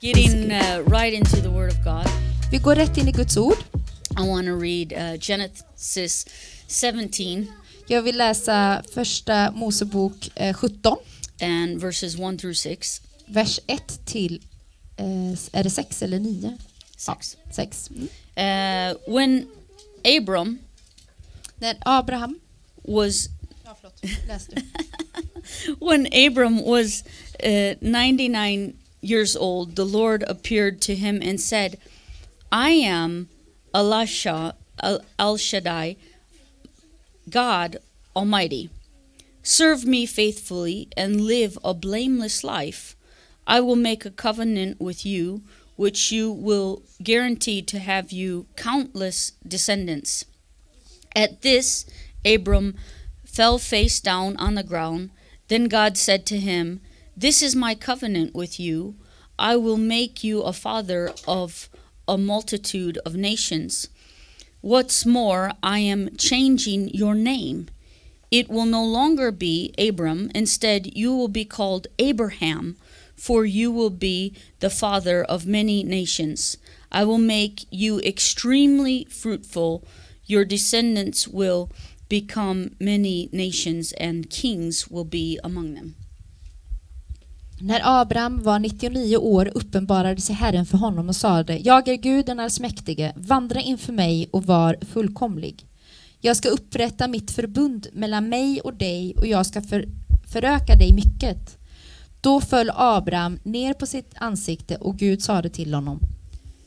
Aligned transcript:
get 0.00 0.16
in 0.16 0.50
uh, 0.50 0.82
right 0.86 1.12
into 1.12 1.36
the 1.36 1.50
Word 1.50 1.70
of 1.70 1.84
God. 1.84 2.06
Vi 2.50 2.58
går 2.58 2.74
rätt 2.74 2.98
in 2.98 3.08
i 3.08 3.12
Guds 3.12 3.36
ord. 3.36 3.58
I 4.18 4.28
want 4.28 4.46
to 4.46 4.54
read 4.54 4.92
uh, 4.92 5.16
Genesis 5.20 6.26
17 6.68 7.46
Jag 7.86 8.02
vill 8.02 8.18
läsa 8.18 8.82
första 8.92 9.50
Mosebok 9.50 10.30
eh, 10.34 10.54
17, 10.54 10.98
and 11.40 11.80
verses 11.80 12.14
1 12.14 12.38
through 12.38 12.54
6. 12.54 13.02
vers 13.26 13.60
1 13.66 14.06
till, 14.06 14.42
eh, 14.96 15.32
är 15.52 15.64
det 15.64 15.70
6 15.70 16.02
eller 16.02 16.18
9? 16.18 16.58
6. 16.96 17.36
6. 17.50 17.90
Mm. 17.90 18.08
Uh, 18.36 18.96
when 19.14 19.46
Abram 20.04 20.58
När 21.56 21.76
Abraham, 21.80 22.40
was 22.82 23.28
ja, 23.64 23.76
förlåt, 23.80 24.26
läs 24.28 24.46
du. 24.46 24.62
when 25.86 26.06
Abram 26.26 26.64
was 26.64 27.04
uh, 27.46 27.74
99 27.80 28.72
years 29.00 29.36
old, 29.36 29.76
the 29.76 29.84
Lord 29.84 30.24
appeared 30.26 30.80
to 30.82 30.94
him 30.94 31.20
and 31.22 31.40
said, 31.40 31.78
I 32.52 32.70
am 32.70 33.28
Elisha, 33.74 34.54
El 35.18 35.36
Shaddai, 35.36 35.96
God 37.28 37.78
Almighty. 38.16 38.70
Serve 39.42 39.84
me 39.84 40.06
faithfully 40.06 40.88
and 40.96 41.20
live 41.20 41.58
a 41.64 41.72
blameless 41.72 42.44
life. 42.44 42.96
I 43.46 43.60
will 43.60 43.76
make 43.76 44.04
a 44.04 44.10
covenant 44.10 44.80
with 44.80 45.06
you, 45.06 45.42
which 45.76 46.12
you 46.12 46.30
will 46.30 46.82
guarantee 47.02 47.62
to 47.62 47.78
have 47.78 48.12
you 48.12 48.46
countless 48.56 49.32
descendants. 49.46 50.24
At 51.16 51.42
this, 51.42 51.86
Abram 52.24 52.76
fell 53.24 53.58
face 53.58 54.00
down 54.00 54.36
on 54.36 54.54
the 54.56 54.62
ground. 54.62 55.10
Then 55.48 55.64
God 55.64 55.96
said 55.96 56.26
to 56.26 56.38
him, 56.38 56.80
This 57.20 57.42
is 57.42 57.54
my 57.54 57.74
covenant 57.74 58.34
with 58.34 58.58
you. 58.58 58.94
I 59.38 59.54
will 59.54 59.76
make 59.76 60.24
you 60.24 60.40
a 60.40 60.54
father 60.54 61.12
of 61.28 61.68
a 62.08 62.16
multitude 62.16 62.96
of 63.04 63.14
nations. 63.14 63.88
What's 64.62 65.04
more, 65.04 65.52
I 65.62 65.80
am 65.80 66.16
changing 66.16 66.88
your 66.94 67.14
name. 67.14 67.68
It 68.30 68.48
will 68.48 68.64
no 68.64 68.82
longer 68.82 69.30
be 69.30 69.74
Abram. 69.76 70.30
Instead, 70.34 70.96
you 70.96 71.14
will 71.14 71.28
be 71.28 71.44
called 71.44 71.88
Abraham, 71.98 72.78
for 73.14 73.44
you 73.44 73.70
will 73.70 73.90
be 73.90 74.34
the 74.60 74.70
father 74.70 75.22
of 75.22 75.46
many 75.46 75.84
nations. 75.84 76.56
I 76.90 77.04
will 77.04 77.18
make 77.18 77.66
you 77.70 78.00
extremely 78.00 79.04
fruitful. 79.10 79.84
Your 80.24 80.46
descendants 80.46 81.28
will 81.28 81.70
become 82.08 82.76
many 82.80 83.28
nations, 83.30 83.92
and 83.98 84.30
kings 84.30 84.88
will 84.88 85.04
be 85.04 85.38
among 85.44 85.74
them. 85.74 85.96
När 87.62 87.80
Abraham 88.00 88.42
var 88.42 88.58
99 88.58 89.16
år 89.16 89.50
uppenbarade 89.54 90.20
sig 90.20 90.34
Herren 90.34 90.66
för 90.66 90.78
honom 90.78 91.08
och 91.08 91.16
sade, 91.16 91.58
Jag 91.58 91.88
är 91.88 91.96
Gud 91.96 92.26
den 92.26 92.40
allsmäktige, 92.40 93.12
vandra 93.16 93.60
inför 93.60 93.92
mig 93.92 94.28
och 94.32 94.44
var 94.44 94.76
fullkomlig. 94.92 95.66
Jag 96.20 96.36
ska 96.36 96.48
upprätta 96.48 97.08
mitt 97.08 97.30
förbund 97.30 97.86
mellan 97.92 98.28
mig 98.28 98.60
och 98.60 98.74
dig 98.74 99.14
och 99.16 99.26
jag 99.26 99.46
ska 99.46 99.62
för, 99.62 99.84
föröka 100.32 100.74
dig 100.74 100.92
mycket. 100.92 101.58
Då 102.20 102.40
föll 102.40 102.70
Abraham 102.74 103.38
ner 103.42 103.74
på 103.74 103.86
sitt 103.86 104.12
ansikte 104.16 104.76
och 104.76 104.96
Gud 104.96 105.22
sade 105.22 105.48
till 105.48 105.74
honom, 105.74 106.00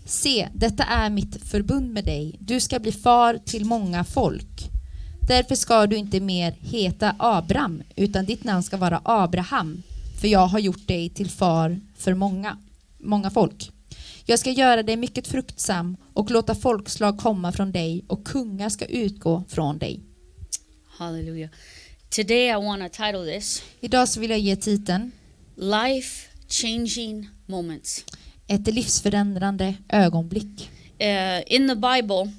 Se, 0.06 0.48
detta 0.54 0.84
är 0.84 1.10
mitt 1.10 1.50
förbund 1.50 1.94
med 1.94 2.06
dig, 2.06 2.36
du 2.40 2.60
ska 2.60 2.80
bli 2.80 2.92
far 2.92 3.40
till 3.46 3.66
många 3.66 4.04
folk. 4.04 4.70
Därför 5.28 5.56
ska 5.56 5.88
du 5.88 5.96
inte 5.96 6.20
mer 6.20 6.56
heta 6.60 7.16
Abraham 7.18 7.84
utan 7.96 8.26
ditt 8.26 8.44
namn 8.44 8.64
ska 8.64 8.78
vara 8.78 9.02
Abraham, 9.04 9.84
för 10.24 10.28
jag 10.28 10.48
har 10.48 10.60
gjort 10.60 10.88
dig 10.88 11.10
till 11.10 11.30
far 11.30 11.80
för 11.98 12.14
många, 12.14 12.58
många 13.00 13.30
folk. 13.30 13.72
Jag 14.26 14.40
ska 14.40 14.52
göra 14.52 14.84
dig 14.84 14.98
mycket 14.98 15.28
fruktsam 15.28 15.98
och 16.14 16.32
låta 16.32 16.56
folkslag 16.56 17.18
komma 17.18 17.52
från 17.52 17.72
dig 17.72 18.06
och 18.08 18.26
kungar 18.26 18.70
ska 18.70 18.86
utgå 18.86 19.44
från 19.50 19.78
dig. 19.78 20.00
Hallelujah. 20.88 21.50
Today, 22.10 22.50
I 22.50 22.54
want 22.54 22.82
to 22.82 23.04
title 23.04 23.34
this 23.34 23.64
Idag 23.80 24.10
så 24.10 24.20
vill 24.20 24.30
jag 24.30 24.40
ge 24.40 24.56
titeln 24.56 25.12
Life 25.56 26.28
Changing 26.48 27.30
Moments. 27.46 28.06
Ett 28.48 28.68
livsförändrande 28.68 29.76
ögonblick. 29.90 30.70
Uh, 31.02 31.54
in 31.54 31.68
the 31.68 31.76
Bible, 31.76 32.32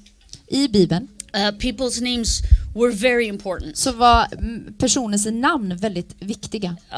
I 0.47 0.67
Bibeln 0.67 1.07
uh, 1.35 1.51
people's 1.51 2.01
names 2.01 2.41
were 2.75 2.91
very 2.91 3.27
important. 3.27 3.77
så 3.77 3.91
var 3.91 4.27
mm, 4.33 4.73
personens 4.79 5.25
namn 5.25 5.77
väldigt 5.77 6.15
viktiga. 6.19 6.75
Uh, 6.91 6.97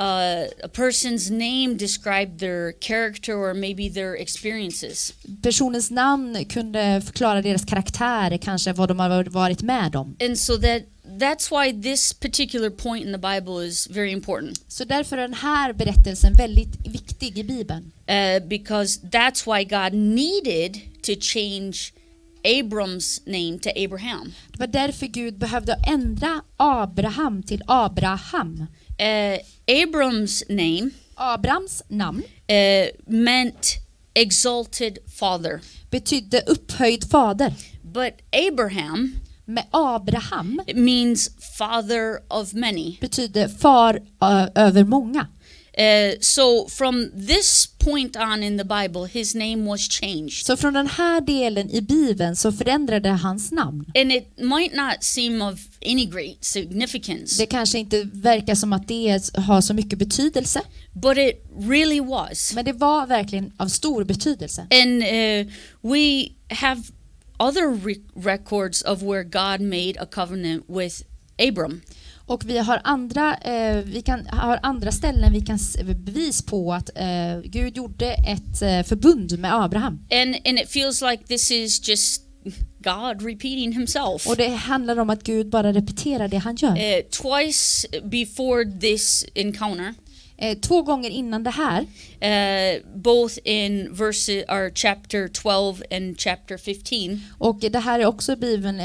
a 0.64 0.70
person's 0.74 1.30
name 1.32 1.78
described 1.78 2.40
their 2.40 2.74
character 2.82 3.34
or 3.34 3.54
maybe 3.54 3.90
their 3.90 4.16
experiences. 4.16 5.14
Personens 5.42 5.92
namn 5.92 6.46
kunde 6.46 7.02
förklara 7.06 7.42
deras 7.42 7.66
karaktärer, 7.66 8.38
kanske 8.38 8.74
vad 8.74 8.90
de 8.90 9.00
har 9.00 9.24
varit 9.24 9.62
med 9.62 9.96
om. 9.96 10.16
And 10.20 10.40
so 10.40 10.58
that 10.58 10.82
that's 11.20 11.52
why 11.52 11.72
this 11.72 12.14
particular 12.14 12.70
point 12.70 13.06
in 13.06 13.12
the 13.12 13.18
Bible 13.18 13.60
is 13.60 13.88
very 13.88 14.12
important. 14.12 14.62
Så 14.68 14.84
därför 14.84 15.18
är 15.18 15.22
den 15.22 15.34
här 15.34 15.74
berättelsen 15.74 16.34
väldigt 16.34 16.88
viktig 16.88 17.38
i 17.38 17.44
Bibeln. 17.44 17.92
Uh, 18.10 18.48
because 18.48 19.00
that's 19.12 19.46
why 19.46 19.64
God 19.64 19.94
needed 19.94 20.82
to 21.04 21.12
change 21.20 21.94
Abram's 22.44 23.22
name 23.26 23.60
to 23.60 23.70
Abraham. 23.76 24.34
Det 24.52 24.60
var 24.60 24.68
därför 24.68 25.06
Gud 25.08 25.38
behövde 25.38 25.74
ändra 25.88 26.42
Abraham 26.58 27.44
till 27.44 27.64
Abraham. 27.68 28.66
Uh, 29.00 29.40
Abram's 29.68 30.44
name 30.50 30.90
Abrams 31.16 31.84
namn 31.88 32.24
uh, 32.52 33.14
meant 33.14 33.76
exalted 34.14 34.98
father, 35.20 35.62
betydde 35.90 36.42
upphöjd 36.48 37.04
fader. 37.12 37.54
but 37.84 38.14
Abraham 38.32 39.16
Med 39.46 39.66
Abraham 39.72 40.62
it 40.68 40.76
means 40.78 41.30
father 41.58 42.20
of 42.28 42.54
many. 42.54 42.98
betyder 43.02 43.48
far 43.48 44.02
ö, 44.22 44.48
över 44.56 44.84
många. 44.84 45.28
Uh, 45.80 46.20
so 46.22 46.68
from 46.70 47.12
this 47.28 47.68
point 47.92 48.16
on 48.18 48.44
in 48.44 48.58
the 48.58 48.64
Bible, 48.64 49.06
his 49.06 49.36
name 49.36 49.66
was 49.66 49.82
changed. 49.82 50.46
Så 50.46 50.58
från 50.58 50.74
den 50.74 50.88
här 50.88 51.22
delen 51.22 51.70
i 51.70 51.82
Bibeln 51.82 52.36
så 52.36 52.52
förändrade 52.52 53.10
hans 53.10 53.52
namn. 53.52 53.86
And 53.96 54.12
it 54.12 54.38
might 54.38 54.74
not 54.74 55.04
seem 55.04 55.42
of 55.42 55.60
any 55.86 56.06
great 56.06 56.38
significance, 56.44 57.38
Det 57.44 57.46
kanske 57.46 57.80
inte 57.80 58.04
verkar 58.14 58.56
som 58.56 58.74
att 58.74 58.88
det 58.88 59.22
har 59.36 59.62
så 59.62 59.74
mycket 59.74 60.00
betydelse, 60.00 60.62
but 60.94 61.18
it 61.18 61.46
really 61.60 62.00
was. 62.00 62.54
men 62.56 62.66
det 62.66 62.74
var 62.74 63.08
verkligen 63.08 63.52
av 63.58 63.68
stor 63.68 64.04
betydelse. 64.04 64.68
And 64.72 65.04
uh, 65.04 65.54
we 65.94 66.28
have 66.50 66.82
other 67.40 67.68
re- 67.86 68.02
records 68.16 68.82
of 68.82 69.02
where 69.02 69.24
God 69.24 69.62
made 69.62 69.94
a 70.00 70.06
covenant 70.12 70.64
with 70.70 70.96
Abram. 71.50 71.82
Och 72.28 72.50
vi 72.50 72.58
har 72.58 72.82
andra, 72.84 73.36
eh, 73.36 73.78
vi 73.78 74.02
kan, 74.02 74.28
har 74.28 74.60
andra 74.64 74.92
ställen 74.92 75.34
vi 75.34 75.42
kan 75.42 75.60
bevis 76.06 76.46
på 76.46 76.74
att 76.74 76.90
eh, 76.96 77.40
Gud 77.44 77.78
gjorde 77.78 78.06
ett 78.14 78.62
eh, 78.62 78.84
förbund 78.84 79.40
med 79.40 79.56
Abraham. 79.56 79.94
And 80.12 80.36
and 80.46 80.60
it 80.60 80.70
feels 80.70 81.02
like 81.02 81.24
this 81.24 81.52
is 81.52 81.90
just 81.90 82.22
God 82.80 83.22
repeating 83.22 83.74
himself. 83.74 84.28
Och 84.28 84.38
det 84.38 84.48
handlar 84.48 85.00
om 85.00 85.10
att 85.10 85.24
Gud 85.24 85.50
bara 85.50 85.74
repeterar 85.74 86.28
det 86.28 86.38
han 86.38 86.56
gör. 86.56 86.72
Uh, 86.72 87.02
twice 87.02 87.88
before 88.04 88.80
this 88.80 89.26
encounter, 89.36 89.94
Eh, 90.40 90.58
två 90.58 90.82
gånger 90.82 91.10
innan 91.10 91.44
det 91.44 91.50
här, 91.50 91.82
uh, 91.82 92.82
both 92.96 93.38
in 93.44 93.94
verse 93.94 94.46
or 94.48 94.72
chapter 94.76 95.28
12 95.28 95.84
and 95.92 96.20
chapter 96.20 96.58
15, 96.58 97.22
och 97.38 97.60
det 97.60 97.80
här 97.80 98.00
är 98.00 98.06
också 98.06 98.34
i 98.34 98.36
Bibeln 98.36 98.80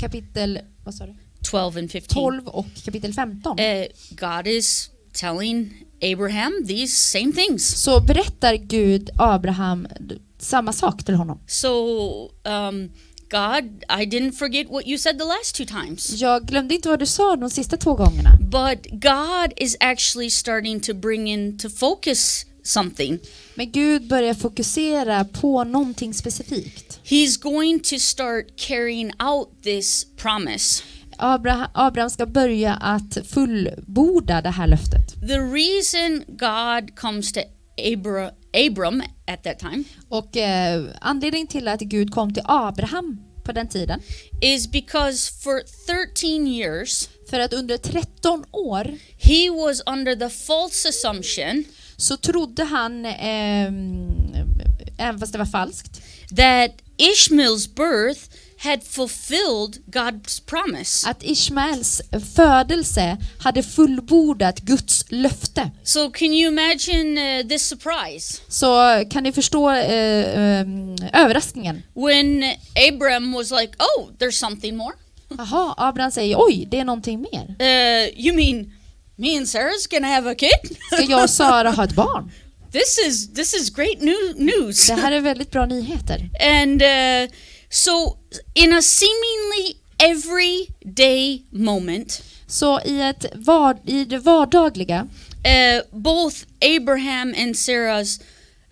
kapitel 0.00 0.58
vad 0.84 0.94
sa 0.94 1.06
du? 1.06 1.14
12 1.50 1.76
and 1.76 1.92
15. 1.92 2.14
12 2.14 2.48
och 2.48 2.66
kapitel 2.84 3.12
15. 3.12 3.58
Uh, 3.58 3.84
God 4.10 4.46
is 4.46 4.90
telling 5.12 5.86
Abraham 6.02 6.64
these 6.66 6.96
same 6.96 7.32
things. 7.32 7.82
Så 7.82 8.00
berättar 8.00 8.54
Gud 8.54 9.10
Abraham 9.16 9.88
samma 10.38 10.72
sak 10.72 11.04
till 11.04 11.14
honom. 11.14 11.40
So, 11.46 11.70
um, 12.44 12.90
God, 13.28 13.84
I 13.88 14.06
didn't 14.06 14.32
forget 14.32 14.70
what 14.70 14.86
you 14.86 14.98
said 14.98 15.18
the 15.18 15.24
last 15.24 15.56
two 15.56 15.64
times. 15.64 16.20
Jag 16.20 16.46
glömde 16.46 16.74
inte 16.74 16.88
vad 16.88 16.98
du 16.98 17.06
sa 17.06 17.36
de 17.36 17.50
sista 17.50 17.76
två 17.76 17.94
gångerna. 17.94 18.38
But 18.40 18.86
God 18.90 19.52
is 19.56 19.76
actually 19.80 20.30
starting 20.30 20.80
to 20.80 20.94
bring 20.94 21.28
into 21.28 21.68
focus 21.68 22.46
something. 22.62 23.18
Men 23.54 23.70
Gud 23.70 24.08
börjar 24.08 24.34
fokusera 24.34 25.24
på 25.24 25.64
någonting 25.64 26.14
specifikt. 26.14 27.00
He's 27.04 27.42
going 27.42 27.80
to 27.80 27.98
start 27.98 28.44
carrying 28.56 29.12
out 29.18 29.62
this 29.62 30.06
promise. 30.16 30.82
Abraham, 31.18 31.68
Abraham 31.74 32.10
ska 32.10 32.26
börja 32.26 32.74
att 32.74 33.18
fullborda 33.26 34.42
det 34.42 34.50
här 34.50 34.66
löftet. 34.66 35.20
The 35.28 35.38
reason 35.38 36.24
God 36.28 36.96
comes 36.96 37.32
to 37.32 37.40
Abra- 37.78 38.30
Abram 38.66 39.02
at 39.26 39.42
that 39.42 39.58
time 39.58 39.84
Och 40.08 40.36
eh, 40.36 40.84
anledningen 41.00 41.46
till 41.46 41.68
att 41.68 41.80
Gud 41.80 42.10
kom 42.10 42.34
till 42.34 42.42
Abraham 42.46 43.20
på 43.44 43.52
den 43.52 43.68
tiden, 43.68 44.00
is 44.42 44.70
because 44.70 45.32
for 45.42 45.60
13 46.14 46.46
years 46.46 47.08
för 47.30 47.40
att 47.40 47.52
under 47.52 47.76
13 47.76 48.44
år 48.52 48.84
he 49.18 49.50
was 49.50 49.82
under 49.86 50.16
the 50.16 50.28
false 50.30 50.88
assumption 50.88 51.64
så 51.96 52.16
trodde 52.16 52.64
han, 52.64 53.06
ehm, 53.06 54.10
även 54.98 55.18
fast 55.20 55.32
det 55.32 55.38
var 55.38 55.46
falskt, 55.46 56.02
that 56.36 56.70
Ishmael's 56.98 57.74
birth 57.76 58.20
had 58.66 58.82
fulfilled 58.84 59.76
God's 59.86 60.42
promise. 60.46 61.08
att 61.10 61.22
Ishmaels 61.24 62.02
födelse 62.36 63.16
hade 63.38 63.62
fullbordat 63.62 64.60
Guds 64.60 65.04
löfte. 65.08 65.70
So, 65.82 66.10
can 66.10 66.28
you 66.28 66.48
imagine 66.52 67.18
uh, 67.40 67.48
this 67.48 67.68
surprise 67.68 68.40
Så 68.48 69.04
kan 69.10 69.22
ni 69.22 69.32
förstå 69.32 69.70
eh, 69.70 70.38
ehm, 70.60 70.96
överraskningen? 71.12 71.82
when 71.94 72.44
Abram 72.92 73.32
was 73.32 73.50
like, 73.50 73.72
"Oh, 73.78 74.08
there's 74.18 74.30
something 74.38 74.76
more." 74.76 74.94
Jaha, 75.28 75.74
Abraham 75.76 76.10
säger 76.10 76.36
oj, 76.38 76.66
det 76.70 76.78
är 76.78 76.84
någonting 76.84 77.26
mer. 77.32 77.46
Uh, 77.60 78.20
you 78.26 78.36
mean 78.36 78.72
me 79.16 79.36
and 79.38 79.46
Sarah's 79.46 79.90
gonna 79.90 80.06
have 80.08 80.30
a 80.30 80.34
kid? 80.34 80.76
Ska 80.92 81.02
jag 81.02 81.22
och 81.22 81.30
Sara 81.30 81.70
ha 81.70 81.84
ett 81.84 81.94
barn? 81.94 82.30
this 82.76 82.98
is 82.98 83.32
this 83.32 83.54
is 83.54 83.70
great 83.70 84.00
new 84.00 84.34
news. 84.36 84.86
Det 84.86 84.94
här 84.94 85.12
är 85.12 85.20
väldigt 85.20 85.50
bra 85.50 85.66
nyheter. 85.66 86.30
And 86.40 86.82
uh, 86.82 87.34
so, 87.70 88.18
in 88.54 88.72
a 88.72 88.82
seemingly 88.82 89.76
everyday 89.98 91.42
moment, 91.50 92.22
Så 92.46 92.80
i, 92.80 93.00
ett 93.00 93.26
var, 93.34 93.78
i 93.84 94.04
det 94.04 94.18
vardagliga 94.18 95.00
uh, 95.00 95.98
both 95.98 96.36
Abraham 96.60 97.34
and 97.38 97.54
Sarah's 97.54 98.20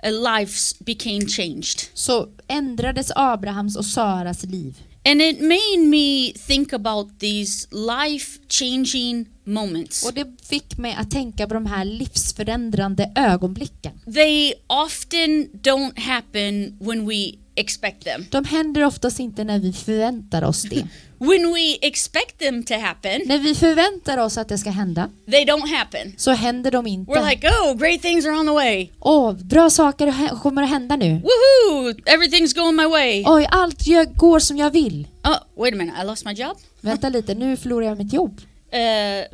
uh, 0.05 0.11
lives 0.11 0.79
became 0.79 1.27
changed. 1.27 1.81
så 1.95 2.29
ändrades 2.49 3.12
Abrahams 3.17 3.77
och 3.77 3.85
Saras 3.85 4.45
liv. 4.45 4.75
And 5.05 5.23
it 5.23 5.41
made 5.41 5.79
me 5.79 6.33
think 6.33 6.73
about 6.73 7.19
these 7.19 7.69
life 7.71 8.39
changing 8.49 9.27
moments. 9.44 10.05
Och 10.05 10.14
det 10.14 10.26
fick 10.49 10.79
mig 10.79 10.96
att 10.99 11.11
tänka 11.11 11.46
på 11.46 11.55
de 11.55 11.67
här 11.67 11.85
livsförändrande 11.85 13.12
ögonblicken. 13.17 13.93
They 14.14 14.55
often 14.67 15.49
don't 15.52 16.00
happen 16.00 16.76
when 16.81 17.06
we 17.08 17.32
expect 17.56 18.05
them. 18.05 18.26
De 18.31 18.44
händer 18.44 18.85
oftast 18.85 19.20
inte 19.20 19.44
när 19.44 19.58
vi 19.58 19.73
förväntar 19.73 20.43
oss 20.43 20.62
det. 20.62 20.87
When 21.19 21.55
we 21.55 21.76
expect 21.81 22.38
them 22.38 22.64
to 22.64 22.75
happen, 22.75 23.20
när 23.26 23.38
vi 23.38 23.55
förväntar 23.55 24.19
oss 24.19 24.38
att 24.38 24.49
det 24.49 24.58
ska 24.58 24.70
hända 24.70 25.11
they 25.31 25.44
don't 25.44 25.69
happen. 25.79 26.12
så 26.17 26.31
händer 26.31 26.70
de 26.70 26.87
We're 26.87 26.88
inte. 26.88 27.31
like, 27.31 27.49
oh, 27.49 27.75
great 27.76 28.02
things 28.02 28.26
are 28.26 28.32
on 28.38 28.46
the 28.46 28.52
way. 28.52 28.88
Åh, 29.00 29.32
bra 29.32 29.70
saker 29.70 30.38
kommer 30.43 30.62
att 30.62 30.69
hända 30.70 30.96
nu. 30.96 31.11
Woohoo! 31.11 31.93
Everything's 31.93 32.55
going 32.55 32.76
my 32.76 32.87
way. 32.87 33.25
Oj, 33.26 33.46
allt 33.50 33.87
jag 33.87 34.17
går 34.17 34.38
som 34.38 34.56
jag 34.56 34.70
vill. 34.70 35.08
Oh, 35.25 35.62
wait 35.62 35.75
a 35.75 35.76
minute, 35.76 36.02
I 36.02 36.05
lost 36.06 36.25
my 36.25 36.32
job? 36.32 36.56
Vänta 36.81 37.08
lite, 37.08 37.35
nu 37.35 37.56
förlorar 37.56 37.87
jag 37.87 37.99
mitt 37.99 38.12
jobb. 38.12 38.41
Uh, 38.75 39.25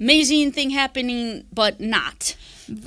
amazing 0.00 0.52
thing 0.52 0.70
happening, 0.70 1.44
but 1.50 1.80
not. 1.80 2.36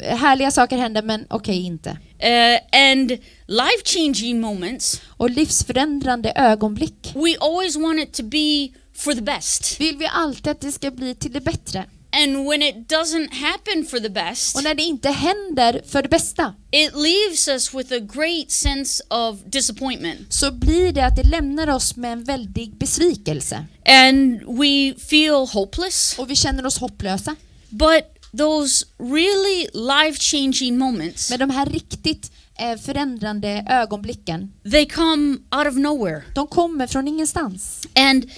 Härliga 0.04 0.52
saker 0.52 0.78
händer 0.78 1.02
men 1.02 1.26
okej 1.30 1.66
inte. 1.66 1.90
Uh, 1.90 2.60
and 2.72 3.10
life 3.48 3.84
changing 3.84 4.40
moments, 4.42 5.02
Och 5.08 5.30
livsförändrande 5.30 6.34
ögonblick 6.36 7.12
we 7.16 7.36
always 7.40 7.76
want 7.76 8.00
it 8.00 8.14
to 8.14 8.24
be 8.24 8.70
for 8.94 9.14
the 9.14 9.22
best. 9.22 9.80
vill 9.80 9.98
vi 9.98 10.08
alltid 10.08 10.48
att 10.48 10.62
det 10.62 10.72
ska 10.72 10.92
bli 10.92 11.16
till 11.16 11.32
det 11.34 11.42
bättre. 11.42 11.86
And 12.24 12.48
when 12.48 12.62
it 12.62 12.76
doesn't 12.90 13.34
happen 13.34 13.86
for 13.86 14.00
the 14.00 14.10
best, 14.10 14.56
Och 14.56 14.64
när 14.64 14.76
det 14.76 14.84
inte 14.84 15.10
händer 15.10 15.82
för 15.88 16.02
det 16.04 16.10
bästa 16.10 16.54
it 16.72 16.92
leaves 16.96 17.48
us 17.48 17.74
with 17.74 17.94
a 17.94 18.00
great 18.00 18.52
sense 18.52 19.04
of 19.10 19.40
disappointment. 19.46 20.34
så 20.34 20.52
blir 20.52 20.92
det 20.92 21.06
att 21.06 21.16
det 21.16 21.24
lämnar 21.24 21.70
oss 21.70 21.96
med 21.96 22.12
en 22.14 22.24
väldig 22.24 22.78
besvikelse. 22.78 23.66
And 23.86 24.42
we 24.60 24.94
feel 25.10 25.48
hopeless. 25.54 26.16
Och 26.18 26.30
vi 26.30 26.36
känner 26.36 26.66
oss 26.66 26.78
hopplösa. 26.78 27.36
But 27.70 28.04
those 28.38 28.86
really 29.00 29.68
life 29.74 30.20
changing 30.20 30.78
moments, 30.78 31.30
Men 31.30 31.40
de 31.40 31.50
här 31.50 31.66
riktigt 31.66 32.32
eh, 32.60 32.78
förändrande 32.80 33.66
ögonblicken, 33.70 34.52
they 34.72 34.86
come 34.86 35.38
out 35.58 35.68
of 35.68 35.76
nowhere. 35.76 36.22
de 36.36 36.48
kommer 36.48 36.88
från 36.88 37.08
ingenstans. 37.08 37.82
And 37.96 38.30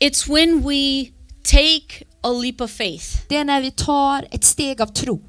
it's 0.00 0.34
when 0.34 0.62
we 0.68 1.06
take 1.42 2.04
a 2.26 2.32
leap 2.42 2.60
of 2.60 2.70
faith 2.70 3.06
Det 3.28 3.36
är 3.36 3.44
när 3.44 3.60
vi 3.60 3.70
tar 3.70 4.26
ett 4.30 4.44
steg 4.44 4.82
av 4.82 4.86
tro. 4.86 5.20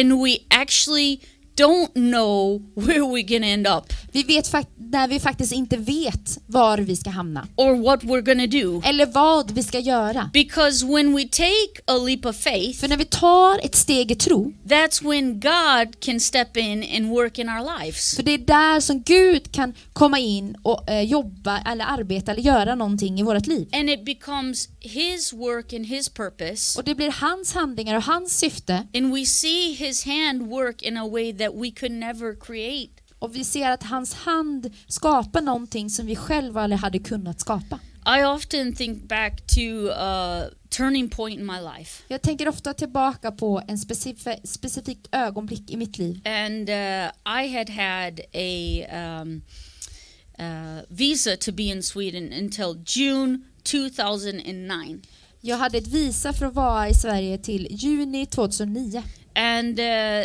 and 0.00 0.22
we 0.24 0.36
actually 0.50 1.20
don't 1.56 1.92
know 1.94 2.62
where 2.74 3.00
we're 3.00 3.22
to 3.40 3.44
end 3.44 3.66
up 3.66 3.92
Vi 4.12 4.22
vet 4.22 4.46
när 4.78 5.08
vi 5.08 5.20
faktiskt 5.20 5.52
inte 5.52 5.76
vet 5.76 6.38
var 6.46 6.78
vi 6.78 6.96
ska 6.96 7.10
hamna. 7.10 7.46
or 7.56 7.74
what 7.74 8.02
we're 8.02 8.22
to 8.50 8.56
do. 8.58 8.82
Eller 8.88 9.06
vad 9.06 9.50
vi 9.50 9.62
ska 9.62 9.78
göra. 9.78 10.30
Because 10.32 10.86
when 10.86 11.16
we 11.16 11.24
take 11.24 11.80
a 11.86 11.98
leap 12.06 12.24
of 12.26 12.36
faith, 12.36 12.80
För 12.80 12.88
när 12.88 12.96
vi 12.96 13.04
tar 13.04 13.58
ett 13.64 13.74
steg 13.74 14.10
i 14.10 14.14
tro, 14.14 14.52
that's 14.68 15.08
when 15.08 15.40
God 15.40 16.00
can 16.00 16.20
step 16.20 16.56
in 16.56 16.84
and 16.96 17.08
work 17.10 17.38
in 17.38 17.48
our 17.48 17.78
lives. 17.80 18.16
för 18.16 18.22
det 18.22 18.32
är 18.34 18.38
där 18.38 18.80
som 18.80 19.02
Gud 19.02 19.52
kan 19.52 19.74
komma 19.92 20.18
in 20.18 20.56
och 20.62 20.90
eh, 20.90 21.02
jobba 21.02 21.58
eller 21.66 21.84
arbeta 21.84 22.32
eller 22.32 22.42
göra 22.42 22.74
någonting 22.74 23.20
i 23.20 23.22
vårt 23.22 23.46
liv. 23.46 23.68
And 23.72 23.90
it 23.90 24.04
becomes 24.04 24.68
His 24.86 25.32
work 25.32 25.72
and 25.72 25.86
His 25.86 26.08
purpose. 26.08 26.78
Och 26.78 26.84
det 26.84 26.94
blir 26.94 27.10
hans 27.10 27.54
handlingar 27.54 27.96
och 27.96 28.02
hans 28.02 28.38
syfte 28.38 28.86
And 28.94 29.14
we 29.14 29.26
see 29.26 29.72
His 29.72 30.04
hand 30.04 30.42
work 30.42 30.82
in 30.82 30.96
a 30.96 31.08
way 31.08 31.32
that 31.38 31.54
we 31.54 31.70
could 31.70 31.92
never 31.92 32.34
create. 32.40 32.92
och 33.18 33.36
vi 33.36 33.44
ser 33.44 33.70
att 33.70 33.82
hans 33.82 34.14
hand 34.14 34.70
skapar 34.88 35.40
någonting 35.40 35.90
som 35.90 36.06
vi 36.06 36.16
själva 36.16 36.62
aldrig 36.62 36.80
hade 36.80 36.98
kunnat 36.98 37.40
skapa. 37.40 37.78
I 38.18 38.24
often 38.24 38.74
think 38.74 39.08
back 39.08 39.46
to 39.46 39.90
a 39.96 40.44
turning 40.68 41.08
point 41.10 41.40
in 41.40 41.46
my 41.46 41.60
life. 41.78 42.02
Jag 42.08 42.22
tänker 42.22 42.48
ofta 42.48 42.74
tillbaka 42.74 43.32
på 43.32 43.62
en 43.68 43.76
specif- 43.76 44.40
specifik 44.46 44.98
ögonblick 45.12 45.70
i 45.70 45.76
mitt 45.76 45.98
liv. 45.98 46.20
And 46.26 46.68
uh, 46.68 47.06
I 47.42 47.48
had 47.56 47.70
had 47.70 48.20
a 48.34 48.86
um, 49.22 49.42
uh, 50.38 50.82
visa 50.88 51.36
to 51.36 51.52
be 51.52 51.62
in 51.62 51.82
Sweden 51.82 52.32
until 52.32 52.82
June 52.86 53.38
2009. 53.66 55.00
Jag 55.40 55.56
hade 55.56 55.78
ett 55.78 55.86
visa 55.86 56.32
för 56.32 56.46
att 56.46 56.54
vara 56.54 56.88
i 56.88 56.94
Sverige 56.94 57.38
till 57.38 57.66
juni 57.70 58.26
2009. 58.26 59.02
And 59.34 59.80
uh, 59.80 60.24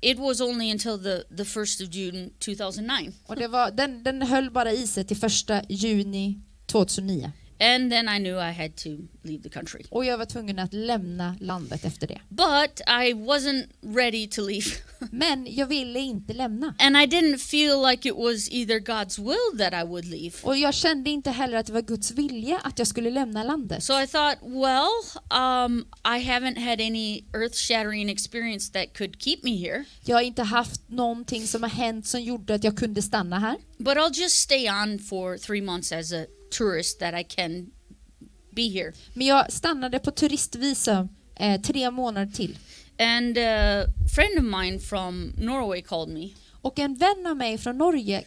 it 0.00 0.18
was 0.18 0.40
only 0.40 0.72
until 0.72 0.98
the, 1.02 1.36
the 1.36 1.42
1st 1.42 1.82
of 1.84 1.94
June 1.94 2.30
2009. 2.38 3.12
Och 3.26 3.36
det 3.36 3.48
var, 3.48 3.70
den, 3.70 4.02
den 4.02 4.22
höll 4.22 4.50
bara 4.50 4.72
i 4.72 4.86
sig 4.86 5.04
till 5.04 5.16
första 5.16 5.62
juni 5.68 6.40
2009. 6.66 7.32
And 7.60 7.90
then 7.92 8.08
I 8.08 8.18
knew 8.18 8.38
I 8.38 8.52
had 8.52 8.76
to 8.76 8.88
leave 9.22 9.42
the 9.42 9.48
country. 9.48 9.82
Och 9.90 10.04
jag 10.04 10.18
var 10.18 10.24
tvungen 10.24 10.58
att 10.58 10.72
lämna 10.72 11.36
landet 11.40 11.84
efter 11.84 12.06
det. 12.06 12.20
But 12.28 12.80
I 12.86 13.12
wasn't 13.12 13.64
ready 13.96 14.26
to 14.28 14.40
leave. 14.48 14.66
Men 15.12 15.46
jag 15.50 15.66
ville 15.66 15.98
inte 16.00 16.32
lämna. 16.32 16.74
and 16.78 16.96
I 16.96 17.06
didn't 17.06 17.38
feel 17.38 17.82
like 17.90 18.08
it 18.08 18.16
was 18.16 18.48
either 18.50 18.78
God's 18.80 19.18
will 19.18 19.58
that 19.58 19.72
I 19.72 19.86
would 19.86 20.04
leave. 20.04 20.32
Och 20.42 20.56
jag 20.56 20.74
kände 20.74 21.10
inte 21.10 21.30
heller 21.30 21.58
att 21.58 21.66
det 21.66 21.72
var 21.72 21.82
Guds 21.82 22.10
vilja 22.10 22.58
att 22.64 22.78
jag 22.78 22.88
skulle 22.88 23.10
lämna 23.10 23.42
landet. 23.44 23.84
So 23.84 24.00
I 24.00 24.06
thought, 24.06 24.38
well, 24.42 24.88
um, 25.40 25.86
I 26.04 26.24
haven't 26.28 26.58
had 26.58 26.80
any 26.80 27.24
earth 27.34 27.54
shattering 27.56 28.10
experience 28.10 28.72
that 28.72 28.94
could 28.98 29.22
keep 29.22 29.36
me 29.42 29.56
here, 29.56 29.84
Jag 30.04 30.16
har 30.16 30.22
inte 30.22 30.42
haft 30.42 30.80
någonting 30.88 31.46
som 31.46 31.62
har 31.62 31.70
hänt 31.70 32.06
som 32.06 32.20
gjorde 32.22 32.54
att 32.54 32.64
jag 32.64 32.76
kunde 32.76 33.02
stanna 33.02 33.38
här. 33.38 33.56
but 33.78 33.96
I'll 33.96 34.14
just 34.20 34.36
stay 34.36 34.70
on 34.70 34.98
for 34.98 35.36
three 35.38 35.60
months 35.62 35.92
as 35.92 36.12
a 36.12 36.24
tourist 36.50 36.98
that 37.00 37.14
I 37.20 37.24
can 37.24 37.66
be 38.50 38.68
here. 38.68 38.92
Men 39.14 39.26
jag 39.26 39.52
stannade 39.52 39.98
på 39.98 40.10
turistvisum 40.10 41.08
eh, 41.36 41.60
tre 41.60 41.90
månader 41.90 42.32
till. 42.32 42.58
And 42.98 43.38
a 43.38 43.84
friend 44.14 44.38
of 44.38 44.44
mine 44.62 44.78
from 44.80 45.32
Norway 45.38 45.82
called 45.82 46.08
me 46.08 46.30
Och 46.62 46.78
en 46.78 46.94
vän 46.94 47.26
av 47.26 47.36
mig 47.36 47.58
från 47.58 47.78
Norge 47.78 48.24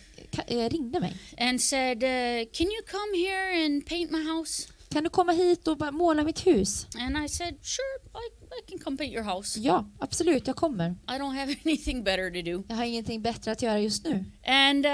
eh, 0.48 0.70
ringde 0.70 1.00
mig. 1.00 1.16
and 1.38 1.62
said, 1.62 1.98
uh, 2.04 2.46
Can 2.54 2.68
you 2.68 2.82
come 2.88 3.18
here 3.18 3.66
and 3.66 3.86
paint 3.86 4.12
my 4.12 4.24
house? 4.24 4.68
Kan 4.92 5.04
du 5.04 5.10
komma 5.10 5.32
hit 5.32 5.68
och 5.68 5.94
måla 5.94 6.24
mitt 6.24 6.48
hus? 6.48 6.88
And 7.00 7.26
I 7.26 7.30
said, 7.30 7.56
Sure, 7.62 7.98
I, 8.16 8.26
I 8.60 8.70
can 8.72 8.80
come 8.80 8.98
paint 8.98 9.14
your 9.14 9.24
house. 9.24 9.60
Ja, 9.60 9.86
absolut, 10.00 10.48
jag 10.48 10.56
kommer. 10.56 10.90
I 10.90 11.12
don't 11.12 11.36
have 11.36 11.56
anything 11.66 12.04
better 12.04 12.30
to 12.30 12.52
do. 12.52 12.64
Jag 12.70 12.76
har 12.76 12.84
ingenting 12.84 13.22
bättre 13.22 13.52
att 13.52 13.62
göra 13.62 13.80
just 13.80 14.06
nu. 14.06 14.26
And 14.46 14.86
uh, 14.86 14.92